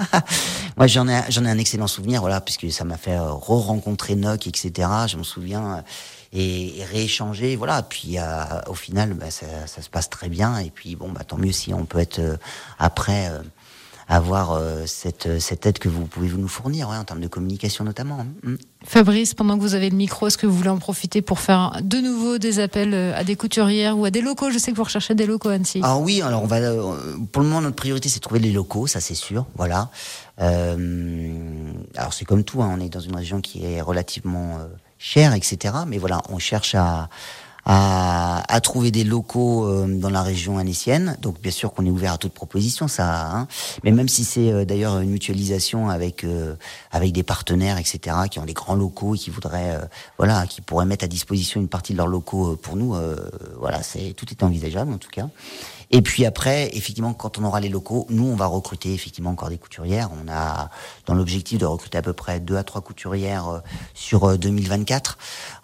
Moi, 0.78 0.88
j'en 0.88 1.08
ai, 1.08 1.22
j'en 1.30 1.44
ai 1.44 1.50
un 1.50 1.58
excellent 1.58 1.88
souvenir, 1.88 2.22
voilà, 2.22 2.40
puisque 2.40 2.72
ça 2.72 2.86
m'a 2.86 2.98
fait 2.98 3.18
re-rencontrer 3.18 4.16
Noc, 4.16 4.48
etc. 4.48 4.88
Je 5.08 5.18
me 5.18 5.24
souviens. 5.24 5.84
Euh, 6.34 6.38
Et, 6.38 6.80
et 6.80 6.84
rééchanger, 6.86 7.56
voilà. 7.56 7.82
Puis 7.84 8.18
euh, 8.18 8.24
au 8.68 8.74
final, 8.74 9.14
bah, 9.14 9.30
ça, 9.32 9.46
ça 9.68 9.82
se 9.82 9.90
passe 9.90 10.10
très 10.10 10.30
bien. 10.30 10.58
Et 10.60 10.70
puis 10.70 10.96
bon, 10.96 11.10
bah, 11.12 11.24
tant 11.26 11.38
mieux 11.38 11.52
si 11.52 11.74
on 11.74 11.86
peut 11.86 12.00
être 12.00 12.20
euh, 12.20 12.38
après 12.80 13.30
euh, 13.30 13.42
avoir 14.08 14.52
euh, 14.52 14.84
cette, 14.88 15.40
cette 15.40 15.66
aide 15.66 15.80
que 15.80 15.88
vous 15.88 16.06
pouvez 16.06 16.28
nous 16.30 16.48
fournir, 16.50 16.90
ouais, 16.90 16.98
en 16.98 17.06
termes 17.06 17.22
de 17.22 17.28
communication 17.30 17.86
notamment. 17.86 18.20
hein. 18.22 18.28
Mm. 18.44 18.56
Fabrice, 18.84 19.34
pendant 19.36 19.58
que 19.58 19.62
vous 19.62 19.76
avez 19.76 19.90
le 19.90 19.96
micro, 19.96 20.28
est-ce 20.28 20.38
que 20.38 20.48
vous 20.48 20.56
voulez 20.58 20.70
en 20.70 20.80
profiter 20.80 21.22
pour 21.22 21.40
faire 21.40 21.80
de 21.82 21.98
nouveau 22.00 22.38
des 22.38 22.60
appels 22.60 22.94
euh, 22.94 23.16
à 23.16 23.24
des 23.24 23.36
couturières 23.38 23.98
ou 23.98 24.04
à 24.06 24.10
des 24.10 24.22
locaux? 24.22 24.50
Je 24.52 24.58
sais 24.58 24.72
que 24.72 24.76
vous 24.78 24.84
recherchez 24.84 25.16
des 25.16 25.26
locaux, 25.26 25.50
Annecy. 25.50 25.80
Ah 25.84 25.98
oui, 25.98 26.22
alors 26.22 26.44
on 26.44 26.48
va. 26.48 26.58
euh, 26.58 26.96
Pour 27.32 27.42
le 27.42 27.48
moment, 27.48 27.62
notre 27.62 27.76
priorité, 27.78 28.10
c'est 28.10 28.18
de 28.20 28.24
trouver 28.24 28.40
les 28.42 28.52
locaux, 28.52 28.86
ça 28.88 29.00
c'est 29.00 29.16
sûr. 29.16 29.46
Voilà. 29.56 29.90
Euh, 30.42 31.72
alors 31.96 32.14
c'est 32.14 32.26
comme 32.26 32.44
tout, 32.44 32.62
hein, 32.62 32.76
on 32.76 32.82
est 32.82 32.90
dans 32.90 33.00
une 33.00 33.16
région 33.16 33.40
qui 33.42 33.64
est 33.66 33.82
relativement 33.82 34.58
euh, 34.60 34.66
chère, 35.02 35.34
etc. 35.34 35.74
Mais 35.88 35.98
voilà, 35.98 36.22
on 36.30 36.38
cherche 36.40 36.76
à 36.76 37.10
à, 37.66 38.44
à 38.52 38.60
trouver 38.62 38.90
des 38.90 39.04
locaux 39.04 39.66
euh, 39.66 39.86
dans 39.88 40.10
la 40.10 40.24
région 40.24 40.58
anécienne. 40.58 41.16
Donc 41.22 41.40
bien 41.42 41.52
sûr 41.52 41.74
qu'on 41.74 41.86
est 41.86 41.90
ouvert 41.92 42.14
à 42.14 42.18
toute 42.18 42.34
proposition, 42.34 42.88
ça. 42.88 43.28
Hein. 43.28 43.48
Mais 43.84 43.92
même 43.92 44.08
si 44.10 44.24
c'est 44.24 44.52
euh, 44.52 44.66
d'ailleurs 44.66 45.00
une 45.00 45.12
mutualisation 45.12 45.90
avec 45.90 46.24
euh, 46.24 46.56
avec 46.92 47.12
des 47.12 47.24
partenaires, 47.24 47.78
etc. 47.78 48.16
qui 48.30 48.40
ont 48.40 48.46
des 48.46 48.54
grands 48.54 48.76
locaux 48.76 49.14
et 49.16 49.18
qui 49.20 49.30
voudraient, 49.30 49.76
euh, 49.76 49.86
voilà, 50.18 50.48
qui 50.48 50.62
pourraient 50.62 50.86
mettre 50.88 51.06
à 51.06 51.08
disposition 51.08 51.62
une 51.62 51.68
partie 51.70 51.94
de 51.94 51.98
leurs 51.98 52.08
locaux 52.08 52.54
euh, 52.54 52.56
pour 52.56 52.76
nous. 52.76 52.96
euh, 52.96 53.16
voilà, 53.60 53.84
c'est 53.84 54.14
tout 54.18 54.26
est 54.32 54.42
envisageable 54.42 54.92
en 54.92 54.98
tout 54.98 55.12
cas. 55.12 55.30
Et 55.92 56.02
puis 56.02 56.26
après, 56.26 56.70
effectivement, 56.76 57.14
quand 57.14 57.38
on 57.38 57.44
aura 57.44 57.60
les 57.60 57.68
locaux, 57.68 58.08
nous, 58.10 58.26
on 58.26 58.36
va 58.36 58.46
recruter 58.46 58.94
effectivement 58.94 59.32
encore 59.32 59.50
des 59.50 59.58
couturières. 59.58 60.10
On 60.24 60.32
a 60.32 60.70
dans 61.06 61.14
l'objectif 61.14 61.60
de 61.60 61.66
recruter 61.66 61.98
à 61.98 62.02
peu 62.02 62.14
près 62.14 62.40
deux 62.40 62.56
à 62.56 62.64
trois 62.64 62.82
couturières 62.82 63.48
euh, 63.50 63.60
sur 63.94 64.24
euh, 64.24 64.38
2024. 64.38 65.18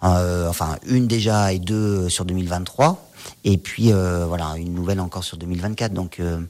Euh, 0.04 0.48
enfin, 0.48 0.76
une 0.86 1.06
déjà 1.06 1.52
et 1.52 1.58
deux 1.58 2.04
euh, 2.04 2.08
sur 2.10 2.26
2023. 2.26 3.08
Et 3.44 3.56
puis 3.56 3.92
euh, 3.92 4.26
voilà, 4.26 4.54
une 4.56 4.74
nouvelle 4.74 5.00
encore 5.00 5.24
sur 5.24 5.38
2024. 5.38 5.94
Donc 5.94 6.20
euh, 6.20 6.40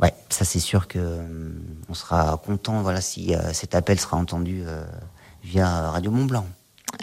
ouais, 0.00 0.14
ça 0.28 0.44
c'est 0.44 0.60
sûr 0.60 0.88
que 0.88 0.98
euh, 0.98 1.52
on 1.88 1.94
sera 1.94 2.36
content. 2.44 2.82
Voilà, 2.82 3.00
si 3.00 3.34
euh, 3.34 3.52
cet 3.52 3.74
appel 3.76 4.00
sera 4.00 4.16
entendu 4.16 4.62
euh, 4.66 4.84
via 5.44 5.90
Radio 5.90 6.10
Mont 6.10 6.24
Blanc. 6.24 6.46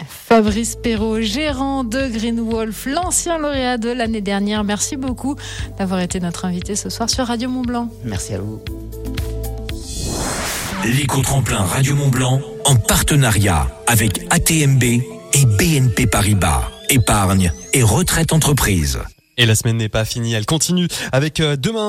Fabrice 0.06 0.76
Perrault, 0.76 1.20
gérant 1.20 1.84
de 1.84 2.08
Green 2.08 2.40
Wolf, 2.40 2.86
l'ancien 2.86 3.38
lauréat 3.38 3.78
de 3.78 3.90
l'année 3.90 4.20
dernière. 4.20 4.64
Merci 4.64 4.96
beaucoup 4.96 5.36
d'avoir 5.78 6.00
été 6.00 6.20
notre 6.20 6.44
invité 6.44 6.76
ce 6.76 6.90
soir 6.90 7.10
sur 7.10 7.26
Radio 7.26 7.48
Mont 7.48 7.62
Blanc. 7.62 7.88
Merci 8.04 8.34
à 8.34 8.40
vous. 8.40 8.60
L'éco-tremplin 10.84 11.58
Radio 11.58 11.94
Mont 11.94 12.08
Blanc 12.08 12.40
en 12.64 12.76
partenariat 12.76 13.68
avec 13.86 14.20
ATMB 14.30 14.82
et 14.82 15.46
BNP 15.58 16.06
Paribas. 16.06 16.70
Épargne 16.88 17.52
et 17.72 17.82
retraite 17.82 18.32
entreprise. 18.32 18.98
Et 19.36 19.46
la 19.46 19.54
semaine 19.54 19.76
n'est 19.76 19.88
pas 19.88 20.04
finie, 20.04 20.34
elle 20.34 20.46
continue 20.46 20.88
avec 21.12 21.40
euh, 21.40 21.56
demain. 21.56 21.70
les 21.70 21.88